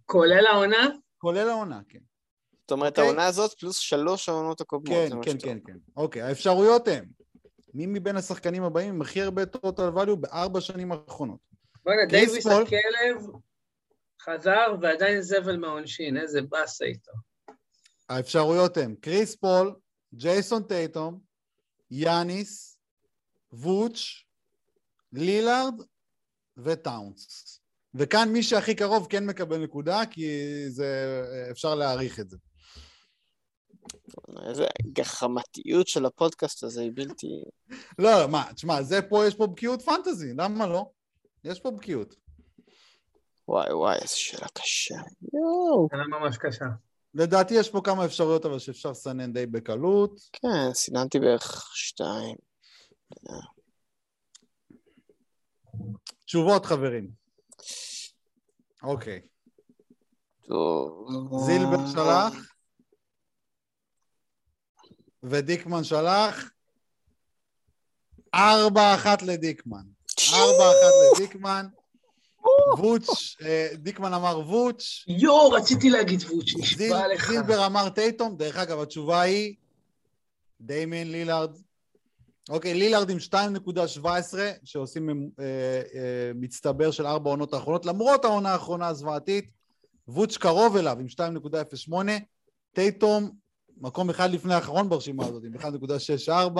[0.06, 0.88] כולל העונה?
[1.18, 2.00] כולל העונה, כן.
[2.62, 3.04] זאת אומרת, אוקיי.
[3.04, 4.98] העונה הזאת פלוס שלוש העונות הקודמות.
[4.98, 5.58] כן, כן, כן.
[5.66, 5.78] כן.
[5.98, 7.06] אוקיי, האפשרויות הן,
[7.78, 11.40] מי מבין השחקנים הבאים עם הכי הרבה total value בארבע שנים האחרונות?
[11.84, 12.63] בוא'נה, דייוויס פול.
[12.63, 13.26] הכלב
[14.22, 17.12] חזר ועדיין זבל מהעונשין, איזה באסה איתו.
[18.10, 19.76] האפשרויות הן קריס פול,
[20.13, 21.20] ג'ייסון טייטום,
[21.92, 22.80] יאניס,
[23.52, 24.00] וואץ',
[25.13, 25.82] לילארד
[26.58, 27.60] וטאונס.
[27.96, 30.30] וכאן מי שהכי קרוב כן מקבל נקודה, כי
[30.70, 32.38] זה, אפשר להעריך את זה.
[34.50, 37.28] איזה גחמתיות של הפודקאסט הזה היא בלתי...
[38.00, 40.86] לא, לא, מה, תשמע, זה פה, יש פה בקיאות פנטזי, למה לא?
[41.43, 42.15] יש פה בקיאות.
[43.47, 44.95] וואי וואי, איזה שאלה קשה.
[45.34, 45.88] יואו.
[45.91, 46.65] שאלה ממש קשה.
[47.13, 50.19] לדעתי יש פה כמה אפשרויות, אבל שאפשר לסנן די בקלות.
[50.34, 52.36] כן, סיננתי בערך שתיים.
[56.26, 57.12] תשובות, חברים.
[58.84, 59.21] אוקיי.
[60.47, 61.08] טוב.
[61.45, 62.57] זילבר שלח,
[65.30, 66.50] ודיקמן שלח.
[68.34, 69.84] ארבע אחת לדיקמן.
[70.34, 71.68] ארבע אחת לדיקמן.
[72.78, 77.32] ווץ', אה, דיקמן אמר ווץ', יואו, רציתי להגיד ווץ', נשבע לך.
[77.32, 79.56] זילבר אמר טייטום, דרך אגב, התשובה היא
[80.62, 81.58] דיימיין לילארד.
[82.50, 88.88] אוקיי, לילארד עם 2.17, שעושים אה, אה, מצטבר של ארבע עונות האחרונות, למרות העונה האחרונה
[88.88, 89.50] הזוועתית.
[90.08, 91.94] ווץ' קרוב אליו עם 2.08,
[92.74, 93.32] טייטום,
[93.82, 96.60] מקום אחד לפני האחרון ברשימה הזאת, עם 1.64.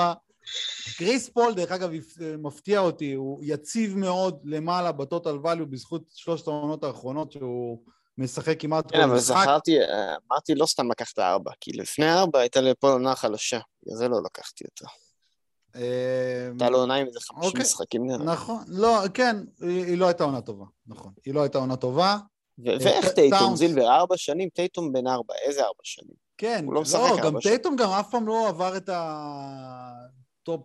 [0.98, 1.90] קריס פול, דרך אגב,
[2.38, 7.80] מפתיע אותי, הוא יציב מאוד למעלה בטוטל value בזכות שלושת העונות האחרונות שהוא
[8.18, 9.36] משחק כמעט כן, אבל משחק.
[9.42, 13.98] זכרתי, אה, אמרתי לא סתם לקחת ארבע, כי לפני ארבע הייתה לפול עונה חלשה, בגלל
[13.98, 14.86] זה לא לקחתי אותו.
[15.76, 17.62] אה, הייתה לו עונה עם איזה חמישים אוקיי.
[17.62, 18.24] משחקים נראה.
[18.24, 21.12] נכון, לא, כן, היא היא לא הייתה עונה טובה, נכון.
[21.26, 22.18] היא לא הייתה עונה טובה.
[22.66, 23.56] ואיך ט- טייטום.
[23.56, 26.27] זילבר, ארבע שנים, טייטום בן ארבע, איזה ארבע שנים?
[26.38, 27.40] כן, הוא לא משחק לא, ארבע גם.
[27.42, 30.62] טייטום גם אף פעם לא עבר את ה top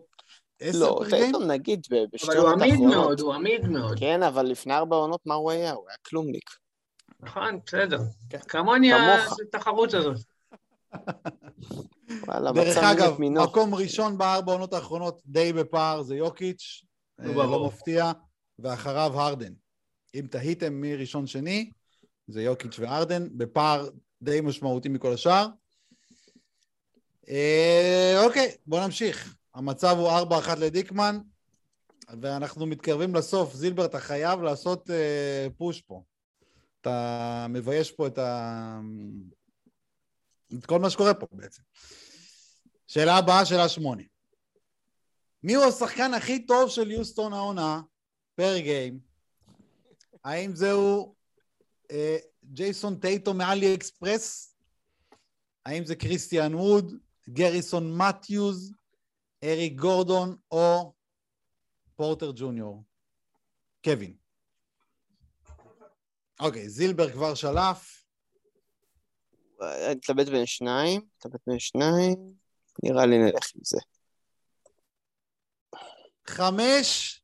[0.60, 1.04] עשר לא.
[1.10, 2.80] טייטום נגיד בשתי אבל הוא עונות עמיד.
[2.80, 3.98] מאוד, הוא עמיד מאוד.
[3.98, 5.72] כן, אבל לפני ארבע עונות מה הוא היה?
[5.72, 6.50] הוא היה כלומניק.
[7.20, 7.98] נכון, בסדר.
[8.30, 8.38] כן.
[8.38, 8.92] כמוני.
[9.48, 10.16] התחרות הזאת.
[12.26, 13.16] וואלה, דרך אגב.
[13.20, 16.82] מקום ראשון בארבע העונות האחרונות, די בפער, זה יוקיץ',
[17.20, 17.32] אה.
[17.32, 18.12] לא מפתיע,
[18.58, 19.52] ואחריו הרדן.
[20.14, 21.70] אם תהיתם מי ראשון שני,
[22.28, 23.88] זה יוקיץ' והרדן, בפער
[24.22, 25.46] די משמעותי מכל השאר.
[27.28, 29.36] אה, אוקיי, בואו נמשיך.
[29.54, 31.18] המצב הוא 4-1 לדיקמן,
[32.20, 33.54] ואנחנו מתקרבים לסוף.
[33.54, 36.02] זילבר, אתה חייב לעשות אה, פוש פה.
[36.80, 38.80] אתה מבייש פה את ה...
[40.58, 41.62] את כל מה שקורה פה בעצם.
[42.86, 44.02] שאלה הבאה, שאלה שמונה.
[45.42, 47.80] מי הוא השחקן הכי טוב של יוסטון העונה
[48.34, 48.98] per game?
[50.24, 51.14] האם זהו
[51.90, 54.56] אה, ג'ייסון טייטום מאלי אקספרס?
[55.66, 56.92] האם זה קריסטיאן ווד,
[57.32, 58.72] גריסון מתיוז,
[59.44, 60.94] אריק גורדון או
[61.96, 62.84] פורטר ג'וניור?
[63.84, 64.16] קווין.
[66.40, 68.04] אוקיי, זילבר כבר שלף.
[69.60, 72.34] אני אתלבט בין שניים, אתלבט בין שניים,
[72.82, 73.78] נראה לי נלך עם זה.
[76.26, 77.20] חמש,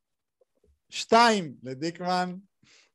[0.90, 2.34] שתיים לדיקמן.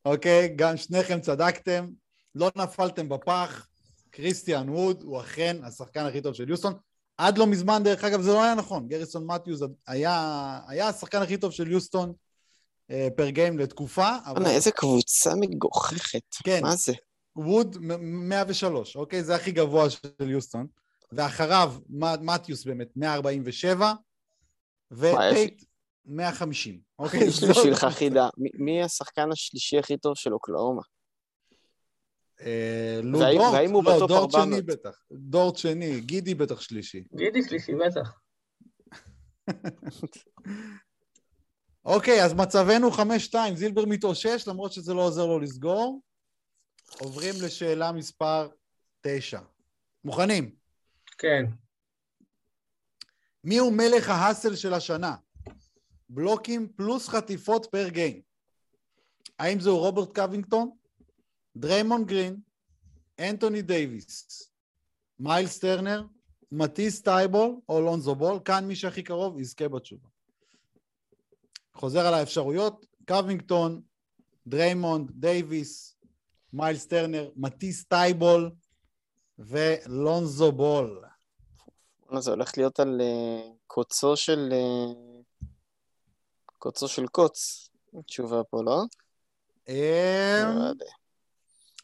[0.05, 1.89] אוקיי, גם שניכם צדקתם,
[2.35, 3.67] לא נפלתם בפח.
[4.09, 6.73] קריסטיאן ווד הוא אכן השחקן הכי טוב של יוסטון.
[7.17, 8.87] עד לא מזמן, דרך אגב, זה לא היה נכון.
[8.87, 12.13] גריסון מתיוז היה, היה השחקן הכי טוב של יוסטון
[12.91, 14.09] אה, פר גיים לתקופה.
[14.25, 14.45] אבל...
[14.45, 16.35] איזה קבוצה מגוחכת.
[16.43, 16.59] כן.
[16.61, 16.93] מה זה?
[17.35, 19.23] ווד 103, אוקיי?
[19.23, 20.67] זה הכי גבוה של יוסטון.
[21.11, 21.73] ואחריו
[22.21, 23.93] מתיוס באמת 147,
[24.91, 25.63] וטייט
[26.05, 26.79] 150.
[26.99, 27.23] אוקיי?
[27.23, 28.29] יש לי בשבילך חידה.
[28.37, 30.81] מי השחקן השלישי הכי טוב של אוקלאומה?
[32.41, 34.09] אה, לו דורט, והאם הוא לא, 400?
[34.09, 35.03] דורט שני בטח.
[35.11, 37.03] דורט שני, גידי בטח שלישי.
[37.15, 38.19] גידי שלישי, בטח.
[41.85, 42.89] אוקיי, אז מצבנו
[43.31, 46.01] 5-2, זילבר מתאושש, למרות שזה לא עוזר לו לסגור.
[46.99, 48.49] עוברים לשאלה מספר
[49.01, 49.39] 9.
[50.03, 50.55] מוכנים?
[51.17, 51.45] כן.
[53.43, 55.15] מי הוא מלך ה hustle של השנה?
[56.09, 58.21] בלוקים פלוס חטיפות per game.
[59.39, 60.71] האם זהו רוברט קווינגטון,
[61.57, 62.39] דריימון גרין,
[63.19, 64.43] אנטוני דייוויס,
[65.19, 66.03] מיילס טרנר,
[66.51, 68.39] מטיס טייבול או לונזו בול?
[68.45, 70.07] כאן מי שהכי קרוב יזכה בתשובה.
[71.73, 73.81] חוזר על האפשרויות, קווינגטון,
[74.47, 75.95] דריימונד, דייוויס,
[76.53, 78.51] מיילס טרנר, מטיס טייבול
[79.39, 81.03] ולונזו בול.
[82.19, 84.49] זה הולך להיות על אה, קוצו של...
[84.51, 85.45] אה,
[86.59, 87.69] קוצו של קוץ.
[88.05, 88.81] תשובה פה, לא?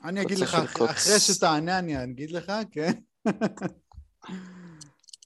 [0.03, 0.57] אני אגיד לך,
[0.89, 2.91] אחרי שתענה אני אגיד לך, כן?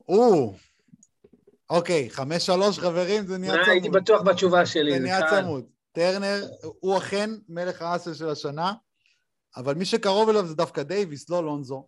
[0.09, 0.53] או,
[1.69, 3.67] אוקיי, חמש שלוש חברים, זה נהיה צמוד.
[3.67, 4.91] הייתי בטוח בתשובה שלי.
[4.91, 5.65] זה נהיה צמוד.
[5.91, 6.47] טרנר
[6.79, 8.73] הוא אכן מלך ה hustle של השנה,
[9.57, 11.87] אבל מי שקרוב אליו זה דווקא דייוויס, לא לונזו.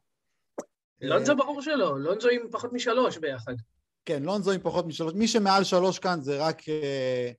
[1.01, 3.53] לונזו אה, ברור שלא, לונזו עם פחות משלוש ביחד.
[4.05, 5.13] כן, לונזו עם פחות משלוש.
[5.13, 6.69] מי שמעל שלוש כאן זה רק...
[6.69, 7.31] אה,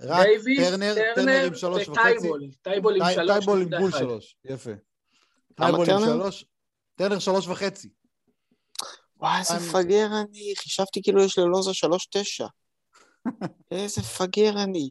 [0.00, 2.00] רק טרנר, טרנר עם שלוש וחצי.
[2.00, 3.30] וטייבול, טייבול עם שלוש.
[3.30, 4.70] טייבול עם בול שלוש, יפה.
[5.54, 6.44] טייבול עם שלוש,
[6.94, 7.88] טרנר שלוש וחצי.
[9.16, 12.46] וואי, איזה פגר אני, חשבתי כאילו יש ללונזו שלוש תשע.
[13.70, 14.88] איזה פגר אני.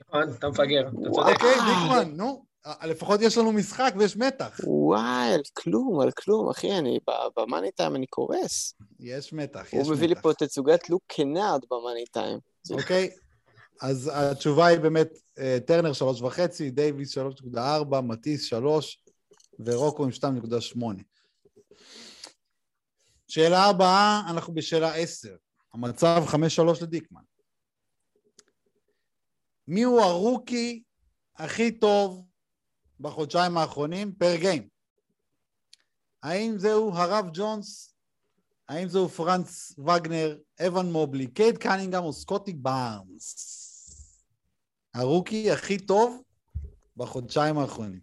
[0.00, 1.32] נכון, אתה מפגר, אתה צודק.
[1.32, 2.44] אוקיי, דיקמן, נו.
[2.84, 4.60] לפחות יש לנו משחק ויש מתח.
[4.64, 6.98] וואי, על כלום, על כלום, אחי, אני
[7.36, 8.74] במאני טיים אני קורס.
[9.00, 9.86] יש מתח, יש מתח.
[9.86, 12.38] הוא מביא לי פה תצוגת לוק קנארד במאני טיים.
[12.70, 13.10] אוקיי,
[13.80, 19.04] אז התשובה היא באמת אה, טרנר שלוש וחצי, דייוויס שלוש נקודה ארבע, מטיס שלוש,
[19.66, 21.02] ורוקו עם שתיים נקודה שמונה.
[23.28, 25.36] שאלה הבאה, אנחנו בשאלה עשר.
[25.74, 27.22] המצב חמש שלוש לדיקמן.
[29.68, 30.82] מי הוא הרוקי
[31.36, 32.26] הכי טוב
[33.00, 34.68] בחודשיים האחרונים פר גיים?
[36.22, 37.94] האם זהו הרב ג'ונס?
[38.68, 43.67] האם זהו פרנץ וגנר, אבן מובלי, קייד קנינגהם או סקוטי בארנס?
[44.94, 46.22] הרוקי הכי טוב
[46.96, 48.00] בחודשיים האחרונים.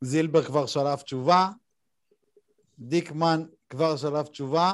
[0.00, 1.48] זילבר כבר שלף תשובה,
[2.78, 4.72] דיקמן כבר שלף תשובה,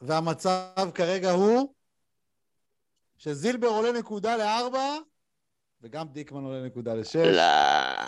[0.00, 1.74] והמצב כרגע הוא
[3.18, 4.96] שזילבר עולה נקודה לארבע,
[5.82, 7.16] וגם דיקמן עולה נקודה לשש.
[7.16, 7.42] לא.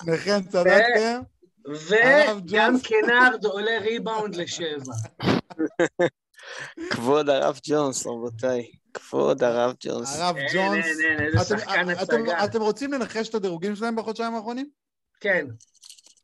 [0.04, 1.20] שניכם צדקתם.
[1.66, 4.94] וגם קנארד עולה ריבאונד לשבע.
[6.90, 8.70] כבוד הרב ג'ונס, רבותיי.
[8.98, 10.16] כבוד הרב ג'ונס.
[10.16, 10.86] הרב ג'ונס.
[10.86, 12.44] אין, אין, איזה שחקן הצגה.
[12.44, 14.68] אתם רוצים לנחש את הדירוגים שלהם בחודשיים האחרונים?
[15.20, 15.46] כן.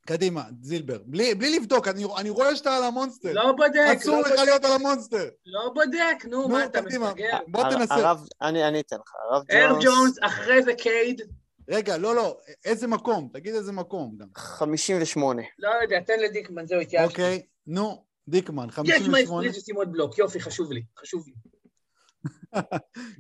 [0.06, 0.98] קדימה, זילבר.
[1.06, 3.32] בלי, בלי לבדוק, אני, אני רואה שאתה על המונסטר.
[3.32, 3.96] לא בודק.
[3.96, 4.42] אסור לא לך בודק.
[4.44, 5.28] להיות על המונסטר.
[5.46, 7.38] לא בודק, נו, נו מה אתה מפגר?
[7.48, 7.94] בוא תנסה.
[7.94, 9.62] הרב, אני, אני אתן לך, הרב ג'ונס.
[9.62, 11.22] הרב ג'ונס, אחרי זה קייד.
[11.68, 13.28] רגע, לא, לא, איזה מקום?
[13.32, 14.26] תגיד איזה מקום גם.
[14.36, 15.42] 58.
[15.58, 17.10] לא יודע, תן לדיקמן, זהו, התייאשתי.
[17.10, 19.18] אוקיי, נו, דיקמן, 58.
[19.18, 21.51] יש מה לשים עוד בלוק, יופי, חשוב לי, חשוב לי.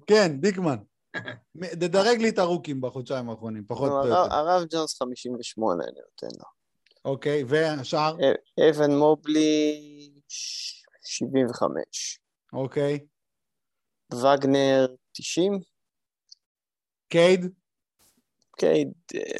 [0.06, 0.76] כן, דיקמן.
[1.56, 4.34] תדרג לי את הרוקים בחודשיים האחרונים, פחות או יותר.
[4.34, 6.44] הרב ג'ונס 58, אני נותן לו.
[7.04, 8.16] אוקיי, והשאר?
[8.70, 12.20] אבן מובלי 75.
[12.52, 12.98] אוקיי.
[14.12, 15.60] וגנר 90.
[17.08, 17.46] קייד?
[18.56, 18.92] קייד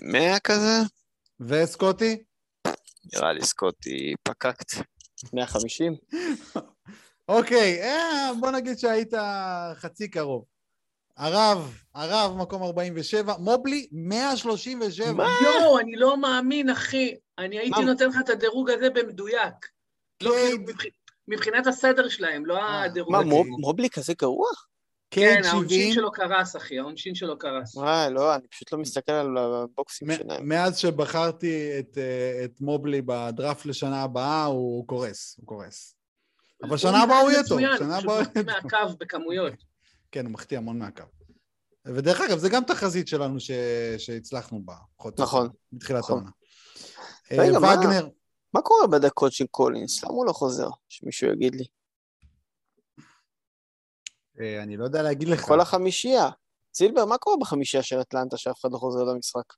[0.03, 0.79] 100 כזה.
[1.41, 2.25] וסקוטי?
[3.15, 4.75] נראה לי סקוטי פקקט.
[5.33, 5.93] 150.
[7.39, 9.15] אוקיי, אה, בוא נגיד שהיית
[9.75, 10.45] חצי קרוב.
[11.17, 15.13] הרב, הרב, מקום 47, מובלי, 137.
[15.13, 15.29] מה?
[15.43, 17.15] יואו, אני לא מאמין, אחי.
[17.39, 17.87] אני הייתי מה?
[17.87, 19.55] נותן לך את הדירוג הזה במדויק.
[20.23, 20.51] לא, קייד.
[20.51, 20.85] כאילו, מבח-
[21.29, 23.27] מבחינת הסדר שלהם, לא אה, הדירוג מה, הזה.
[23.29, 24.49] מוב- מובלי כזה גרוע?
[25.11, 27.77] קייד כן, העונשין 70, שלו קרס, אחי, העונשין שלו קרס.
[27.77, 30.49] וואי, לא, אני פשוט לא מסתכל על הבוקסים שלהם.
[30.49, 35.95] מאז שבחרתי את, אה, את מובלי בדראפט לשנה הבאה, הוא קורס, הוא קורס.
[36.63, 38.53] אבל שנה הבאה הוא יהיה טוב, שנה הוא הבאה הוא יהיה מחטיא טוב.
[38.53, 39.55] מהקו בכמויות.
[40.13, 41.05] כן, הוא מחטיא המון מהקו.
[41.87, 43.51] ודרך אגב, זה גם תחזית שלנו ש...
[43.99, 44.75] שהצלחנו בה.
[44.97, 45.49] פחות או יותר, נכון.
[45.73, 46.19] בתחילת נכון.
[46.19, 46.31] העונה.
[47.31, 47.81] רגע, אה, מה?
[47.81, 48.09] וגנר,
[48.55, 50.05] מה קורה בדקות של קולינס?
[50.05, 50.69] למה הוא לא חוזר?
[50.89, 51.65] שמישהו יגיד לי.
[54.41, 55.41] אה, אני לא יודע להגיד לך.
[55.41, 56.31] כל החמישייה.
[56.73, 59.53] זילבר, מה קורה בחמישייה של אטלנטה שאף אחד לא חוזר למשחק?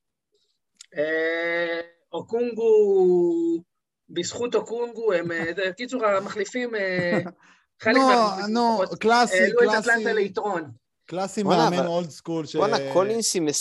[0.97, 1.81] אה,
[2.13, 3.63] אוקונגו,
[4.09, 7.19] בזכות אוקונגו, הם, אה, זה- קיצור, המחליפים, אה,
[7.83, 10.71] חלק נו, מהמחליפים נו, לפחות, קלאסי, העלו את קלאסי, אטלנטה ליתרון.
[11.05, 12.45] קלאסי וואלה, מאמן old school.
[12.55, 13.51] בואנה, קולינס עם 20-10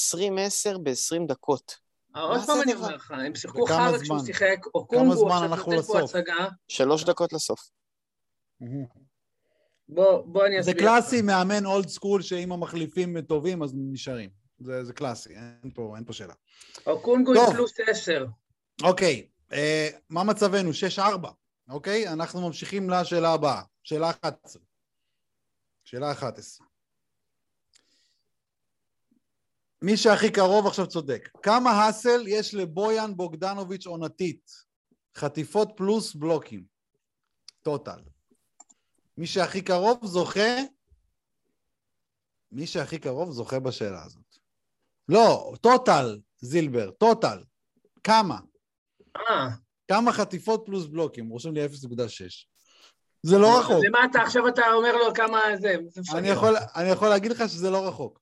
[0.83, 1.76] ב-20 דקות.
[2.16, 2.74] אה, עוד זה פעם אני?
[2.74, 4.18] אומר לך, הם שיחקו חרא כשהוא?
[4.26, 6.00] שיחק, כמה אוקונגו זמן עכשיו אנחנו נותן פה?
[6.00, 6.48] הצגה.
[6.68, 7.61] שלוש דקות לסוף.
[9.88, 10.83] בוא, בוא אני זה אסביר.
[10.85, 14.30] קלאסי מאמן old school, שאם המחליפים טובים אז נשארים.
[14.61, 15.28] זה, זה קלאסי,
[15.62, 16.35] אין פה, אין פה שאלה.
[16.87, 17.48] אוקונגו טוב.
[17.48, 18.26] עם פלוס עשר.
[18.83, 20.70] אוקיי, אה, מה מצבנו?
[20.98, 21.02] 6-4,
[21.68, 22.08] אוקיי?
[22.08, 24.62] אנחנו ממשיכים לשאלה הבאה, שאלה 11.
[25.84, 26.66] שאלה 11.
[29.82, 31.28] מי שהכי קרוב עכשיו צודק.
[31.42, 34.50] כמה האסל יש לבויאן בוגדנוביץ' עונתית?
[35.16, 36.64] חטיפות פלוס בלוקים.
[37.62, 38.00] טוטל.
[39.18, 40.56] מי שהכי קרוב זוכה,
[42.52, 44.38] מי שהכי קרוב זוכה בשאלה הזאת.
[45.08, 47.44] לא, טוטל, זילבר, טוטל.
[48.04, 48.38] כמה?
[49.16, 49.48] אה,
[49.88, 51.29] כמה חטיפות פלוס בלוקים?
[51.29, 51.68] רושם לי 0.6.
[53.22, 53.85] זה לא רחוק.
[53.85, 55.74] למה אתה עכשיו אתה אומר לו כמה זה?
[56.14, 58.20] אני יכול, אני יכול להגיד לך שזה לא רחוק.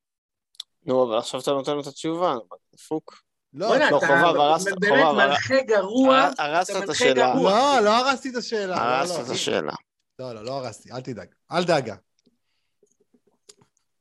[0.86, 2.34] נו, אבל עכשיו אתה נותן לו את התשובה,
[2.74, 3.22] דפוק.
[3.54, 6.18] לא, לא, אתה חובב, הרסת, באמת חובב, מנחה גרוע.
[6.18, 7.32] הר- הרסת את השאלה.
[7.34, 7.50] גרוע.
[7.52, 8.76] לא, לא הרסתי את השאלה.
[8.76, 9.72] לא, הרסת לא, את השאלה.
[10.18, 11.28] לא, לא, לא הרסתי, אל תדאג.
[11.52, 11.94] אל דאגה.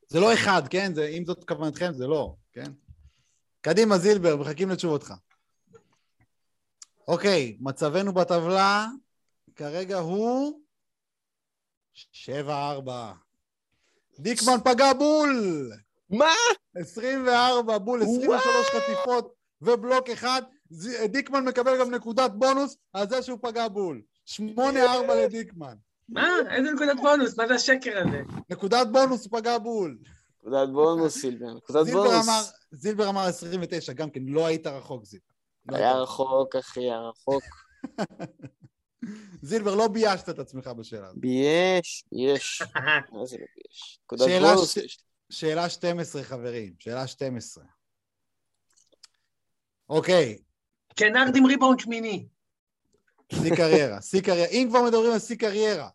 [0.08, 0.94] זה לא אחד, כן?
[0.96, 2.72] זה, אם זאת כוונתכם, זה לא, כן?
[3.62, 5.14] קדימה, זילבר, מחכים לתשובותך.
[7.08, 8.88] אוקיי, מצבנו בטבלה
[9.56, 10.62] כרגע הוא
[12.28, 12.90] 7-4.
[14.20, 15.72] דיקמן פגע בול!
[16.10, 16.26] מה?
[16.76, 20.42] 24 בול, 23 חטיפות ובלוק אחד.
[21.06, 24.02] דיקמן מקבל גם נקודת בונוס על זה שהוא פגע בול.
[24.28, 24.40] 8-4
[25.16, 25.76] לדיקמן.
[26.10, 26.28] מה?
[26.50, 27.38] איזה נקודת בונוס?
[27.38, 28.22] מה זה השקר הזה?
[28.50, 29.98] נקודת בונוס הוא פגע בול.
[30.40, 32.54] נקודת בונוס, סילבר, נקודת בונוס.
[32.72, 35.31] זילבר אמר 29, גם כן, לא היית רחוק, זילבר.
[35.66, 37.44] לא היה רחוק, אחי, היה רחוק.
[39.42, 41.20] זילבר, לא ביישת את עצמך בשאלה הזאת.
[41.20, 42.62] בייש, יש.
[43.14, 44.00] מה זה לא בייש?
[44.28, 45.00] שאלה בונוס ש- יש.
[45.30, 47.64] שאלה 12, חברים, שאלה 12.
[49.90, 50.38] אוקיי,
[50.96, 52.28] קנארד עם ריבאונד שמיני.
[53.34, 54.48] שיא קריירה, שיא קריירה.
[54.48, 55.90] אם כבר מדברים על שיא קריירה,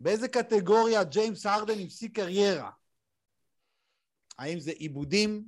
[0.00, 2.70] באיזה קטגוריה ג'יימס הרדן עם שיא קריירה?
[4.38, 5.44] האם זה איבודים,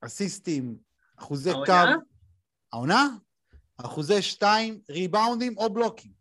[0.00, 0.78] אסיסטים,
[1.22, 1.66] אחוזי העונה?
[1.66, 2.02] קו?
[2.72, 3.08] העונה?
[3.76, 6.12] אחוזי שתיים, ריבאונדים או בלוקים.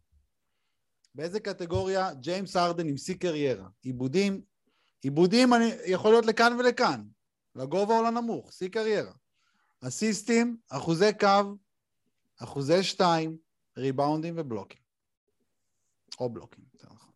[1.16, 3.70] באיזה קטגוריה ג'יימס הרדן עם שיא קריירה?
[3.82, 4.42] איבודים,
[5.02, 7.04] איבודים אני, יכול להיות לכאן ולכאן,
[7.56, 9.14] לגובה או לנמוך, שיא קריירה.
[9.82, 11.56] אסיסטים, אחוזי קו,
[12.38, 13.38] אחוזי שתיים,
[13.78, 14.82] ריבאונדים ובלוקים.
[16.20, 17.12] או בלוקים, יותר נכון.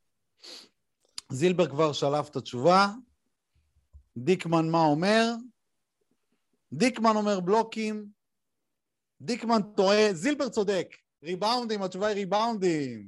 [1.32, 2.88] זילבר כבר שלף את התשובה.
[4.18, 5.34] דיקמן מה אומר?
[6.78, 8.06] דיקמן אומר בלוקים.
[9.22, 10.88] דיקמן טועה, זילבר צודק.
[11.24, 13.06] ריבאונדים, התשובה היא ריבאונדים.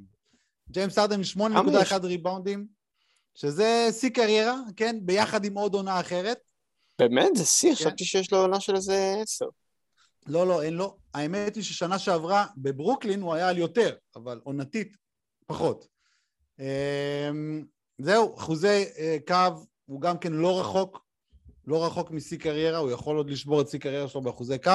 [0.69, 2.67] ג'יימס ארדן עם 8.1 ריבאונדים,
[3.35, 4.99] שזה שיא קריירה, כן?
[5.01, 6.39] ביחד עם עוד עונה אחרת.
[6.99, 7.35] באמת?
[7.35, 7.69] זה שיא?
[7.69, 7.75] כן.
[7.75, 9.45] חשבתי שיש לו עונה של איזה עשר.
[10.27, 10.97] לא, לא, אין לו.
[11.13, 14.97] האמת היא ששנה שעברה בברוקלין הוא היה על יותר, אבל עונתית
[15.45, 15.87] פחות.
[16.59, 17.65] אמ,
[17.97, 21.06] זהו, אחוזי אה, קו, הוא גם כן לא רחוק,
[21.67, 24.71] לא רחוק משיא קריירה, הוא יכול עוד לשבור את שיא קריירה שלו באחוזי קו.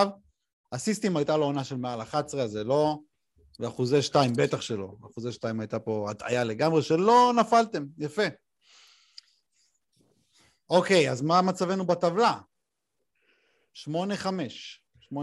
[0.71, 2.99] אסיסטים הייתה לו עונה של מעל 11, אז זה לא...
[3.61, 4.95] ואחוזי 2 בטח שלא.
[5.11, 8.23] אחוזי 2 הייתה פה הטעיה לגמרי, שלא נפלתם, יפה.
[10.71, 12.39] אוקיי, אז מה מצבנו בטבלה?
[13.75, 13.89] 8-5.
[15.13, 15.15] 8-5.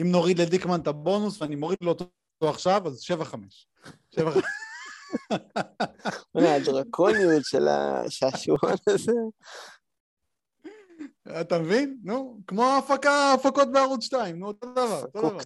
[0.00, 2.10] אם נוריד לדיקמן את הבונוס, ואני מוריד לו אותו
[2.42, 3.36] עכשיו, אז 7-5.
[4.14, 4.20] 7-5.
[6.34, 9.12] וואלה, הדרקוניות של השעשועון הזה.
[11.40, 11.98] אתה מבין?
[12.04, 15.38] נו, כמו הפקה, הפקות בערוץ 2, נו, אותו דבר, אותו דבר.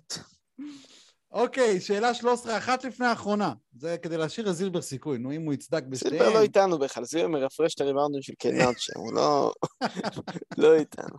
[1.33, 3.53] אוקיי, שאלה 13, אחת לפני האחרונה.
[3.73, 6.13] זה כדי להשאיר לזילבר סיכוי, נו, אם הוא יצדק בשתיהם.
[6.13, 9.53] סילבר לא איתנו בכלל, זילבר מרפרש את הריבאונדים של קנארד שם, הוא לא...
[10.59, 11.17] לא איתנו.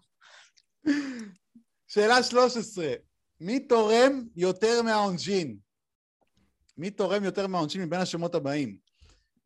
[1.87, 2.93] שאלה 13,
[3.41, 5.57] מי תורם יותר מהעונשין?
[6.77, 8.77] מי תורם יותר מהעונשין מבין השמות הבאים?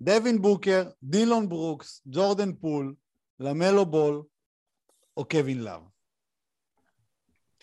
[0.01, 2.95] דווין בוקר, דילון ברוקס, ג'ורדן פול,
[3.39, 4.23] למלו בול
[5.17, 5.81] או קווין לאב?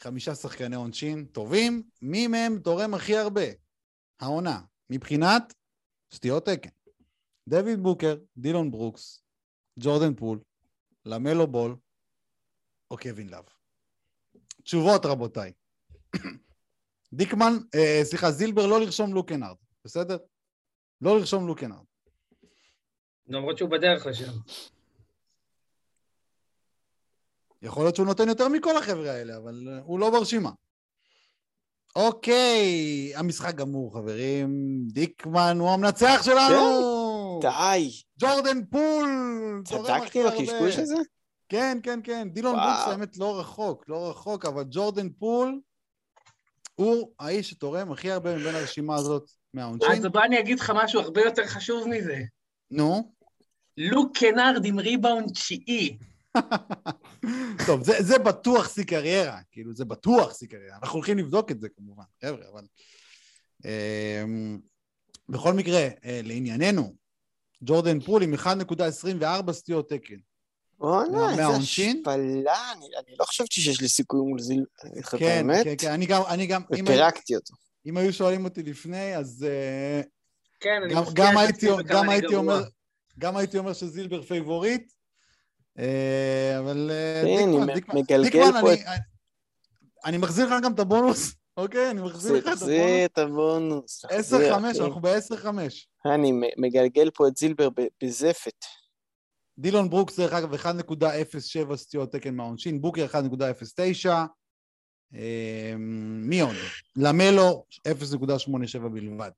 [0.01, 3.42] חמישה שחקני עונשין טובים, מי מהם תורם הכי הרבה?
[4.20, 5.55] העונה, מבחינת
[6.12, 6.70] סטיות תקן.
[7.49, 9.22] דווין בוקר, דילון ברוקס,
[9.78, 10.40] ג'ורדן פול,
[11.05, 11.76] למלו בול
[12.90, 13.44] או קווין לאב.
[14.62, 15.53] תשובות רבותיי.
[17.12, 20.18] דיקמן, אה, סליחה, זילבר לא לרשום לוק קנארד, בסדר?
[21.01, 21.85] לא לרשום לוק קנארד.
[23.26, 24.32] למרות שהוא בדרך לשם.
[27.63, 30.51] יכול להיות שהוא נותן יותר מכל החבר'ה האלה, אבל אה, הוא לא ברשימה.
[31.97, 34.79] אוקיי, המשחק גמור, חברים.
[34.93, 37.41] דיקמן הוא המנצח שלנו!
[37.43, 37.91] די.
[38.19, 39.63] ג'ורדן פול!
[39.65, 40.25] צדקתי.
[40.25, 40.97] בקשקוש הזה?
[41.49, 42.29] כן, כן, כן.
[42.33, 42.55] דילון.
[42.55, 45.61] ברוקס האמת לא רחוק, לא רחוק, אבל ג'ורדן פול
[46.75, 49.93] הוא האיש שתורם הכי הרבה מבין הרשימה הזאת מהעונשין.
[49.93, 52.23] אז בוא אני אגיד לך משהו הרבה יותר חשוב מזה.
[52.71, 53.13] נו.
[53.77, 55.99] לוק קנארד עם ריבאונד תשיעי.
[57.66, 60.76] טוב, זה, זה בטוח שיא קריירה, כאילו, זה בטוח שיא קריירה.
[60.82, 62.64] אנחנו הולכים לבדוק את זה כמובן, חבר'ה, אבל...
[63.64, 64.59] אמ,
[65.28, 66.95] בכל מקרה, אה, לענייננו,
[67.64, 70.14] ג'ורדן פול עם 1.24 סטיות תקן.
[70.80, 71.47] וואלה, איזה?
[71.47, 74.64] השפלה, אני אני לא חשבתי שיש לי סיכוי מול זיל...
[74.84, 77.55] אני את כן, האמת, כן, כן, אני גם, אני גם, אם, ופירקתי אותו.
[77.86, 80.01] אם היו שואלים אותי לפני, אז אה,
[80.61, 82.34] כן, אני גם, גם, את הייתי, גם, הייתי.
[82.34, 82.62] אומר,
[83.18, 84.93] גם הייתי אומר שזילבר favorite,
[86.59, 88.70] אבל אה, כן, אני דיקמן, דיקמן, פה
[90.05, 91.91] אני, מחזיר לך גם את הבונוס, אוקיי?
[91.91, 92.61] אני מחזיר לך את הבונוס.
[92.61, 94.01] תחזיר את הבונוס.
[94.01, 94.81] תחזיר, 10-5, אחי.
[94.81, 95.49] אנחנו ב-10-5.
[96.14, 97.68] אני מגלגל פה את זילבר
[98.03, 98.64] בזפת.
[99.59, 104.09] דילון ברוקס, דרך אגב, 1.07 סטיות תקן מהעונשין, בוקר 1.09.
[105.14, 105.74] אה,
[106.29, 106.57] מי עוד?
[106.97, 109.31] למלו, 0.87 בלבד.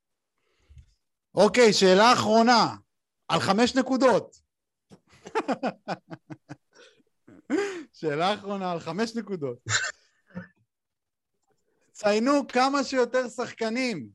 [1.35, 2.75] אוקיי, שאלה אחרונה,
[3.29, 4.50] על חמש נקודות.
[7.93, 9.59] שאלה אחרונה על חמש נקודות.
[11.93, 14.09] ציינו כמה שיותר שחקנים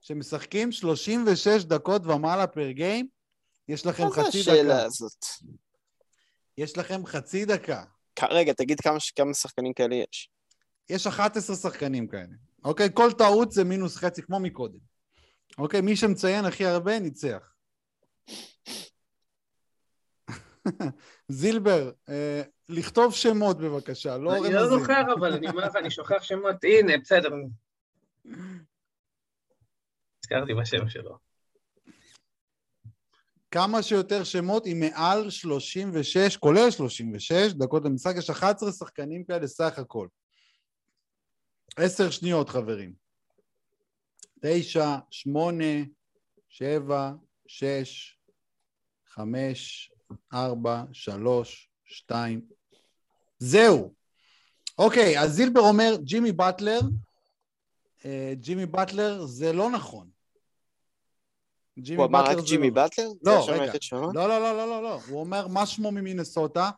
[0.00, 3.08] שמשחקים 36 דקות ומעלה פר גיים,
[3.68, 4.84] יש לכם מה זה חצי השאלה דקה.
[4.84, 5.24] הזאת?
[6.58, 7.84] יש לכם חצי דקה.
[8.30, 10.30] רגע, תגיד כמה ש- כמה שחקנים כאלה יש.
[10.90, 12.34] יש 11 שחקנים כאלה.
[12.64, 12.88] אוקיי?
[12.94, 14.78] כל טעות זה מינוס חצי, כמו מקודם.
[15.58, 15.80] אוקיי?
[15.80, 17.52] מי שמציין הכי הרבה, ניצח.
[21.28, 24.78] זילבר, אה, לכתוב שמות בבקשה, לא אני לא רמזים.
[24.78, 26.56] זוכר, אבל אני אומר לך, אני שוכח שמות.
[26.64, 27.28] הנה, בסדר.
[30.24, 31.18] הזכרתי בשם שלו.
[33.50, 39.78] כמה שיותר שמות עם מעל 36, כולל 36 דקות למשחק, יש 11 שחקנים כאלה סך
[39.78, 40.08] הכל.
[41.76, 42.92] עשר שניות, חברים.
[44.42, 45.84] תשע, שמונה,
[46.48, 47.12] שבע,
[47.46, 48.18] שש,
[49.06, 49.92] חמש,
[50.34, 52.40] ארבע, שלוש, שתיים.
[53.38, 53.94] זהו.
[54.78, 56.80] אוקיי, אז זילבר אומר ג'ימי באטלר.
[58.04, 60.08] אה, ג'ימי באטלר זה לא נכון.
[61.78, 63.08] ג'ימי הוא אמר רק ג'ימי לא- באטלר?
[63.22, 63.72] לא, רגע.
[63.92, 65.00] לא, לא, לא, לא, לא, לא.
[65.08, 66.70] הוא אומר מה שמו ממינסוטה.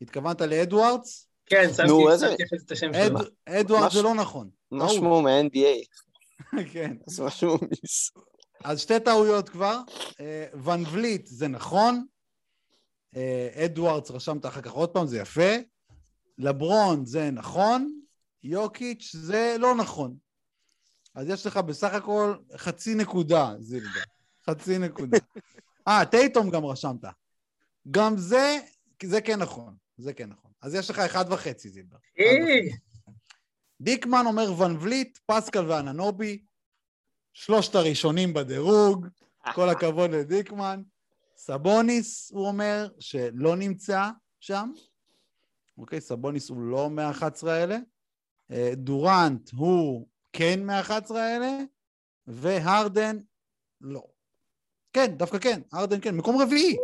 [0.00, 1.26] התכוונת לאדוארדס?
[1.46, 2.34] כן, שמתי זה
[2.66, 3.18] את השם אד- שלו.
[3.46, 4.50] אדוארדס זה לא נכון.
[4.70, 4.88] מה.
[4.88, 5.84] שמו מה-NBA?
[6.72, 6.96] כן.
[7.08, 8.10] אז מה שמו מיס?
[8.64, 9.78] אז שתי טעויות כבר.
[10.20, 12.06] אה, ון וליט זה נכון.
[13.16, 15.50] אה, אדוארדס רשמת אחר כך עוד פעם, זה יפה.
[16.38, 18.00] לברון זה נכון.
[18.42, 20.16] יוקיץ' זה לא נכון.
[21.14, 24.00] אז יש לך בסך הכל חצי נקודה, זילבר.
[24.50, 25.18] חצי נקודה.
[25.88, 27.04] אה, טייטום גם רשמת.
[27.90, 28.58] גם זה,
[29.04, 29.76] זה כן נכון.
[29.98, 30.50] זה כן נכון.
[30.62, 31.96] אז יש לך אחד וחצי, זילבר.
[32.18, 32.72] אי,
[33.80, 36.42] דיקמן אומר ון וליט, פסקל ואננובי,
[37.32, 39.06] שלושת הראשונים בדירוג,
[39.54, 40.82] כל הכבוד לדיקמן.
[41.44, 44.72] סבוניס, הוא אומר, שלא נמצא שם.
[45.78, 47.76] אוקיי, סבוניס הוא לא מה-11 האלה.
[48.50, 51.58] אה, דורנט הוא כן מה-11 האלה,
[52.26, 53.18] והרדן
[53.80, 54.02] לא.
[54.92, 56.76] כן, דווקא כן, הרדן כן, מקום רביעי.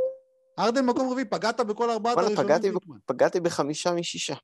[0.58, 2.70] הרדן מקום רביעי, פגעת בכל ארבעת הראשונים פגעתי.
[3.06, 4.34] פגעתי בחמישה משישה.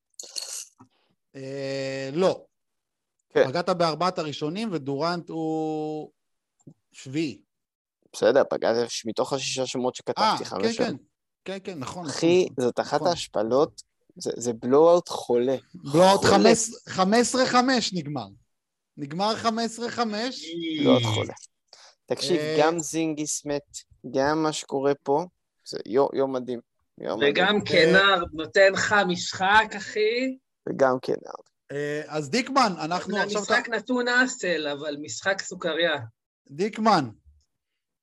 [1.36, 2.46] אה, לא.
[3.28, 3.48] כן.
[3.48, 6.10] פגעת בארבעת הראשונים, ודורנט הוא
[6.92, 7.43] שביעי.
[8.14, 10.94] בסדר, פגעתי מתוך השישה שמות אה, שכתבתי, כן, חמש כן.
[11.44, 12.06] כן, כן, נכון.
[12.06, 13.08] אחי, זאת אחת נכון.
[13.08, 13.82] ההשפלות,
[14.16, 15.56] זה- זה בלואו-אוט חולה.
[15.74, 16.50] בלוט חולה.
[16.88, 18.26] 15-5 נגמר.
[18.96, 19.98] נגמר 15-5.
[20.82, 21.32] לא עוד חולה.
[22.06, 23.76] תקשיב, אה, גם זינגיס מת,
[24.14, 25.24] גם מה שקורה פה,
[25.66, 26.60] זה יום יום מדהים.
[27.20, 30.36] וגם קנר נותן לך משחק, אחי.
[30.68, 31.44] וגם כן, קנארד.
[31.72, 33.40] אה, אז דיקמן, אנחנו עכשיו...
[33.42, 35.92] משחק נתון אסל, אבל משחק סוכריה.
[36.50, 37.08] דיקמן,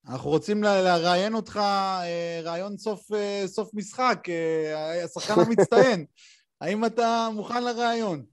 [0.07, 6.05] אנחנו רוצים לראיין אותך אה, ראיון סוף, אה, סוף משחק, אה, השחקן המצטיין.
[6.61, 8.25] האם אתה מוכן לראיון?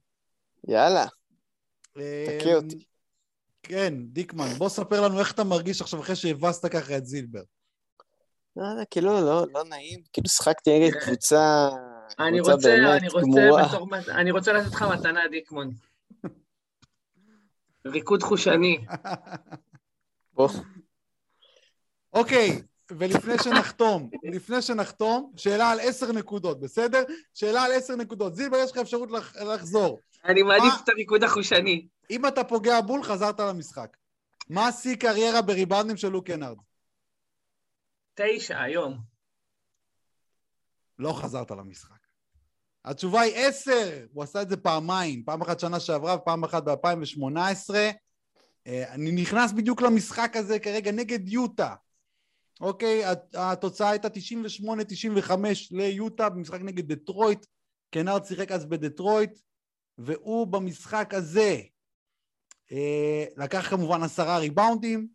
[0.69, 1.07] יאללה,
[1.93, 2.85] תכה אותי.
[3.63, 7.43] כן, דיקמן, בוא ספר לנו איך אתה מרגיש עכשיו אחרי שהבסת ככה את זילבר.
[8.57, 11.69] לא יודע, כאילו, לא, לא נעים, כאילו שחקתי נגד קבוצה,
[12.19, 13.27] אני קבוצה רוצה, באמת אני רוצה.
[13.71, 15.71] בתור, אני רוצה לתת לך מתנה, דיקמון.
[17.93, 18.79] ריקוד חושני.
[20.35, 20.49] בוא,
[22.19, 27.03] אוקיי, ולפני שנחתום, לפני שנחתום, שאלה על עשר נקודות, בסדר?
[27.35, 28.35] שאלה על עשר נקודות.
[28.35, 30.01] זילבר, יש לך אפשרות לח- לחזור.
[30.25, 30.81] אני מעדיף מה?
[30.85, 31.89] את הריקוד החושני.
[32.11, 33.97] אם אתה פוגע בול, חזרת למשחק.
[34.49, 36.57] מה שיא קריירה בריבאונדים של לוק קנארד?
[38.15, 38.99] תשע, היום.
[40.99, 41.99] לא חזרת למשחק.
[42.85, 44.07] התשובה היא עשר!
[44.13, 47.75] הוא עשה את זה פעמיים, פעם אחת שנה שעברה ופעם אחת ב-2018.
[48.67, 51.75] אה, אני נכנס בדיוק למשחק הזה כרגע נגד יוטה.
[52.61, 55.31] אוקיי, הת- התוצאה הייתה 98-95
[55.71, 57.47] ליוטה במשחק נגד דטרויט.
[57.91, 59.39] קנארד שיחק אז בדטרויט,
[59.99, 61.57] והוא במשחק הזה
[62.73, 65.09] אה, לקח כמובן עשרה ריבאונדים,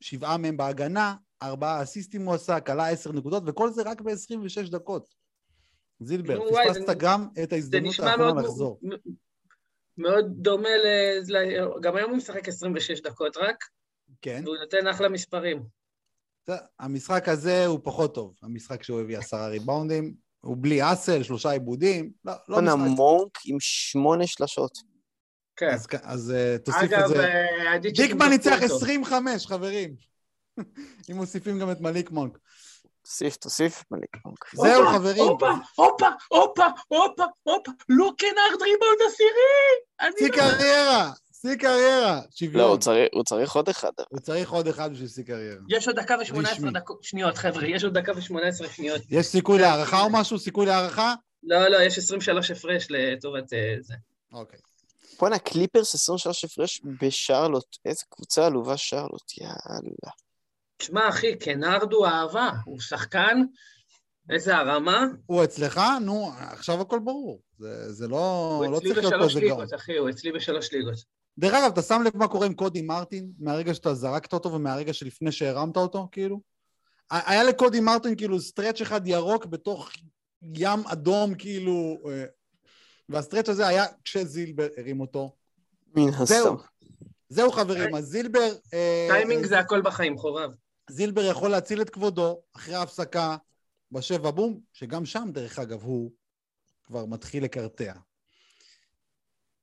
[0.00, 5.14] שבעה מהם בהגנה, ארבעה אסיסטים הוא עשה, כלה עשר נקודות, וכל זה רק ב-26 דקות.
[6.00, 8.80] זילבר, פספסת זה- גם את ההזדמנות האחרונה לחזור.
[8.82, 9.12] מ-
[9.98, 10.68] מאוד דומה.
[11.28, 13.64] ל- גם היום הוא משחק 26 דקות רק,
[14.22, 14.42] כן.
[14.44, 15.62] והוא נותן אחלה מספרים.
[16.46, 21.50] זה- המשחק הזה הוא פחות טוב, המשחק שהוא הביא עשרה ריבאונדים, הוא בלי אסל, שלושה
[21.50, 22.76] עיבודים, לא, לא משחק.
[22.78, 24.70] מונק עם שמונה שלשות.
[25.56, 25.68] כן.
[25.74, 27.24] אז, אז אה, תוסיף את אגב, זה.
[27.26, 28.76] אה, הדיצ'יקים דיקמן ניצח אותו.
[28.76, 29.94] 25, חברים.
[31.10, 32.38] אם מוסיפים גם את מליק מונק.
[33.02, 34.38] תוסיף, תוסיף מליק מונק.
[34.54, 35.22] זהו, חברים.
[35.22, 39.72] הופה, הופה, הופה, הופה, הופה, לוקנארד ריבאונד עשירי!
[40.00, 41.10] אני שיא לא- קריירה,
[41.42, 42.68] שיא קריירה, לא, שוויון.
[42.68, 43.90] הוא צריך- הוא צריך עוד אחד.
[44.08, 45.60] הוא צריך עוד אחד בשביל שיא קריירה.
[45.68, 46.70] יש עוד דקה ו-18 רשמי.
[46.70, 49.02] דקות, שניות, חבר'ה, יש עוד דקה ו-18 שניות.
[49.10, 50.38] יש סיכוי להערכה או משהו?
[50.38, 51.14] סיכוי להערכה?
[51.42, 53.94] לא, לא, יש 23 הפרש לטובת אה, זה.
[54.32, 54.58] אוקיי.
[55.20, 57.76] בואנה, קליפרס 23 הפרש בשרלוט.
[57.84, 60.12] איזה קבוצה עלובה שרלוט, יאללה.
[60.76, 63.42] תשמע, אחי, קנארד הוא אהבה, הוא שחקן,
[64.30, 65.04] איזה הרמה.
[65.26, 65.80] הוא אצלך?
[66.00, 67.40] נו, עכשיו הכל ברור.
[67.58, 68.16] זה, זה לא,
[68.64, 69.60] הוא לא אצלי צריך להיות פה בשלוש איזה גאון.
[69.60, 71.21] ליגות, אחי, הוא אצלי בשלוש ליגות.
[71.38, 74.92] דרך אגב, אתה שם לב מה קורה עם קודי מרטין מהרגע שאתה זרקת אותו ומהרגע
[74.92, 76.40] שלפני שהרמת אותו, כאילו?
[77.10, 79.90] היה לקודי מרטין כאילו stretch אחד ירוק בתוך
[80.42, 82.24] ים אדום, כאילו, אה,
[83.08, 85.36] וה stretch הזה היה כשזילבר הרים אותו.
[85.96, 86.54] מן זהו.
[86.54, 86.66] הסתם.
[87.28, 88.52] זהו חברים, אז זילבר...
[88.74, 90.48] אה, טיימינג אה, זה הכל בחיים, חובב.
[90.90, 93.36] זילבר יכול להציל את כבודו אחרי ההפסקה
[93.92, 96.10] בשבע בום, שגם שם, דרך אגב, הוא
[96.84, 97.92] כבר מתחיל לקרטע.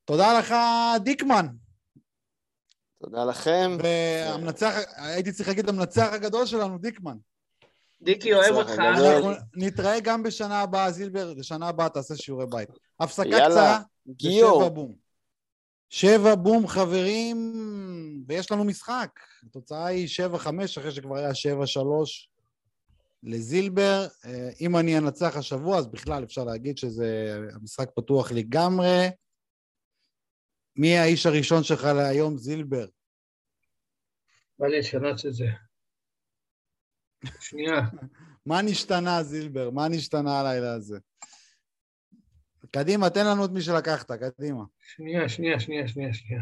[0.10, 0.56] תודה לך,
[1.04, 1.48] דיקמן.
[3.04, 3.78] תודה לכם.
[3.84, 7.18] והמנצח, הייתי צריך להגיד המנצח הגדול שלנו, דיקמן.
[8.02, 8.72] דיקי אוהב אותך.
[8.80, 12.70] אנחנו נתראה גם בשנה הבאה, זילבר, לשנה הבאה תעשה שיעורי בית.
[13.00, 13.80] הפסקה קצרה.
[14.08, 14.96] ושבע בום.
[15.90, 17.64] שבע בום, חברים,
[18.28, 19.10] ויש לנו משחק.
[19.44, 22.30] התוצאה היא שבע חמש, אחרי שכבר היה שבע שלוש
[23.24, 24.08] לזילבר.
[24.26, 29.10] אה, אם אני אנצח השבוע, אז בכלל אפשר להגיד שזה המשחק פתוח לגמרי.
[30.80, 32.86] מי האיש הראשון שלך להיום, זילבר?
[34.60, 35.46] בא לי לשנות את זה.
[37.40, 37.76] שנייה.
[38.46, 39.70] מה נשתנה, זילבר?
[39.70, 41.00] מה נשתנה הלילה הזה?
[42.72, 44.64] קדימה, תן לנו את מי שלקחת, קדימה.
[44.80, 46.42] שנייה, שנייה, שנייה, שנייה, שנייה.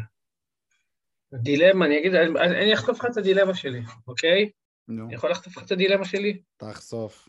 [1.32, 4.50] הדילמה, אני אגיד, אני אני אחטוף לך את הדילמה שלי, אוקיי?
[4.88, 6.42] נו, אני יכול לחטוף לך את הדילמה שלי?
[6.56, 7.28] תחשוף.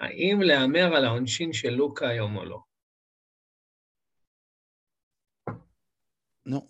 [0.00, 2.71] האם להמר על העונשין של לוקה היום או לא?
[6.46, 6.68] נו,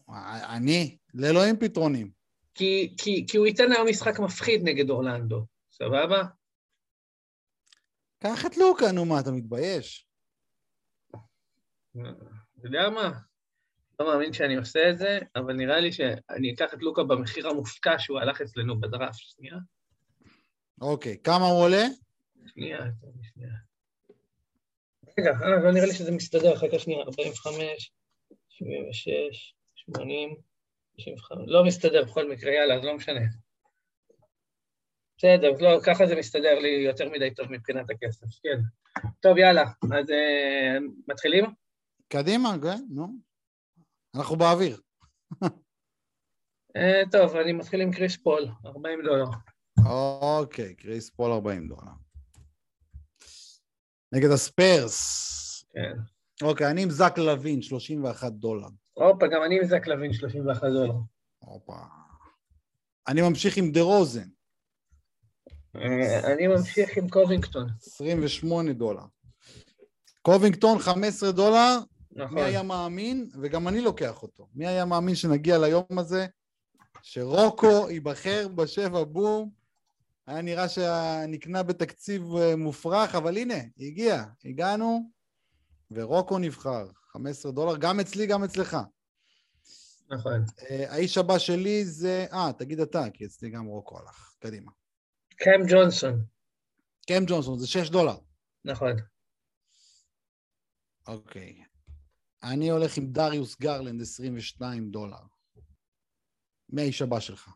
[0.56, 2.10] אני, לאלוהים פתרונים.
[2.54, 6.22] כי, כי, כי הוא ייתן היום משחק מפחיד נגד אורלנדו, סבבה?
[8.18, 10.06] קח את לוקה, נו מה, אתה מתבייש?
[11.92, 12.00] אתה
[12.64, 13.12] יודע מה?
[14.00, 17.98] לא מאמין שאני עושה את זה, אבל נראה לי שאני אקח את לוקה במחיר המופקע
[17.98, 19.18] שהוא הלך אצלנו בדראפט.
[19.18, 19.56] שנייה,
[20.80, 21.84] אוקיי, כמה הוא עולה?
[22.46, 22.78] שנייה,
[23.22, 23.52] שנייה.
[25.18, 27.92] רגע, אה, לא נראה לי שזה מסתדר, חכה שנייה, 45,
[28.48, 29.54] 76,
[29.90, 30.34] 80,
[30.96, 33.20] 95, לא מסתדר בכל מקרה, יאללה, אז לא משנה.
[35.18, 38.60] בסדר, לא, ככה זה מסתדר לי יותר מדי טוב מבחינת הכסף, כן.
[39.20, 40.78] טוב, יאללה, אז אה,
[41.08, 41.44] מתחילים?
[42.08, 43.08] קדימה, כן, נו.
[44.14, 44.80] אנחנו באוויר.
[46.76, 49.24] אה, טוב, אני מתחיל עם קריס פול, 40 דולר.
[49.86, 51.92] אוקיי, קריס פול 40 דולר.
[54.12, 55.64] נגד הספיירס.
[55.70, 55.96] כן.
[56.42, 58.68] אוקיי, אני עם זק לוין, 31 דולר.
[58.94, 60.94] הופה, גם אני עם זק לוין, 31 דולר.
[61.38, 61.76] הופה.
[63.08, 64.28] אני ממשיך עם דה רוזן,
[65.76, 67.68] אה, אני ממשיך עם קובינגטון.
[67.82, 69.04] 28 דולר.
[70.22, 71.78] קובינגטון, 15 דולר,
[72.12, 72.34] נכון.
[72.34, 73.30] מי היה מאמין?
[73.40, 74.48] וגם אני לוקח אותו.
[74.54, 76.26] מי היה מאמין שנגיע ליום הזה?
[77.02, 79.50] שרוקו ייבחר בשבע בום.
[80.26, 85.10] היה נראה שנקנה בתקציב אה, מופרך, אבל הנה, הגיע, הגענו,
[85.90, 86.86] ורוקו נבחר.
[87.12, 88.76] 15 דולר, גם אצלי, גם אצלך.
[90.10, 90.44] נכון.
[90.70, 92.26] אה, האיש הבא שלי זה...
[92.32, 94.34] אה, תגיד אתה, כי אצלי גם רוקו הלך.
[94.38, 94.70] קדימה.
[95.36, 96.24] קאם ג'ונסון.
[97.08, 98.16] קם ג'ונסון, זה 6 דולר.
[98.64, 98.92] נכון.
[101.06, 101.64] אוקיי.
[102.42, 105.22] אני הולך עם דריוס גרלנד, 22 דולר.
[106.68, 107.48] מי האיש הבא שלך?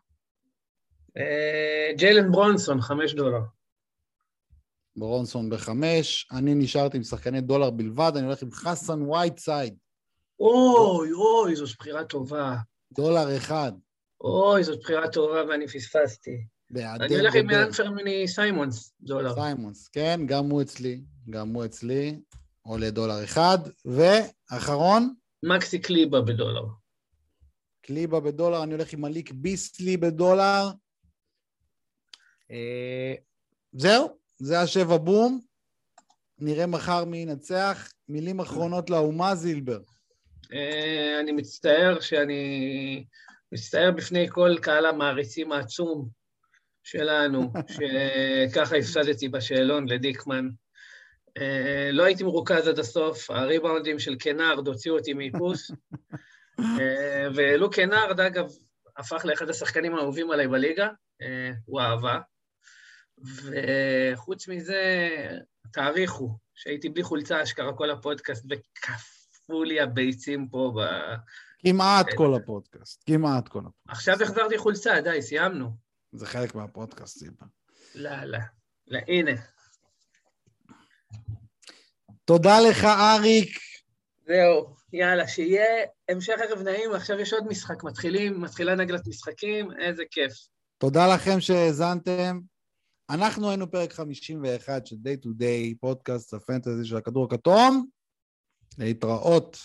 [1.16, 3.55] אה, ג'יילן ברונסון, 5 דולר.
[4.97, 6.28] ברונסון בחמש.
[6.32, 9.74] אני נשארתי עם שחקני דולר בלבד, אני הולך עם חסן וייטסייד,
[10.40, 12.57] אוי, אוי, זו בחירה טובה.
[12.92, 13.72] דולר אחד.
[14.20, 16.47] אוי, זאת בחירה טובה ואני פספסתי.
[16.70, 17.51] בהיעדר אני הולך עם.
[17.51, 19.34] אנפרני סיימונס, דולר.
[19.34, 22.20] סיימונס, כן, גם הוא אצלי, גם הוא אצלי,
[22.62, 23.59] עולה דולר אחד.
[23.84, 26.64] ואחרון, מקסי קליבה בדולר.
[27.80, 30.70] קליבה בדולר, אני הולך עם מליק ביסלי בדולר.
[32.51, 33.14] אה,
[33.72, 35.41] זהו, זה השבע בום.
[36.39, 37.91] נראה מחר מי ינצח.
[38.09, 39.78] מילים אחרונות לאומה, זילבר.
[40.53, 43.05] אה, אני מצטער שאני...
[43.53, 46.09] מצטער בפני כל קהל המעריצים העצום
[46.84, 50.49] שלנו, שככה הפסדתי בשאלון לדיקמן.
[51.39, 55.70] אה, לא הייתי מרוכז עד הסוף, הריבאונדים של קנארד הוציאו אותי מאיפוס,
[56.61, 58.53] אה, ולו קנארד, אגב,
[58.97, 60.89] הפך לאחד השחקנים האהובים עליי בליגה,
[61.66, 62.18] הוא אהבה.
[63.18, 65.08] וחוץ מזה,
[65.72, 70.80] תעריכו, שהייתי בלי חולצה אשכרה כל הפודקאסט, וקפאו לי הביצים פה ב...
[71.58, 73.88] כמעט כל הפודקאסט, כמעט כל הפודקאסט.
[73.88, 75.70] עכשיו החזרתי חולצה, די, סיימנו.
[76.12, 77.46] זה חלק מהפודקאסט, זילבר.
[77.94, 78.38] לא, לא.
[78.88, 79.32] לא, הנה.
[82.24, 83.58] תודה לך, אריק.
[84.26, 85.64] זהו, יאללה, שיהיה
[86.08, 90.32] המשך ערב נעים, עכשיו יש עוד משחק, מתחילים, מתחילה נגלת משחקים, איזה כיף.
[90.78, 92.40] תודה לכם שהאזנתם.
[93.11, 97.86] אנחנו היינו פרק 51 של Day to Day, פודקאסט הפנטזי של הכדור הכתום.
[98.78, 99.59] להתראות.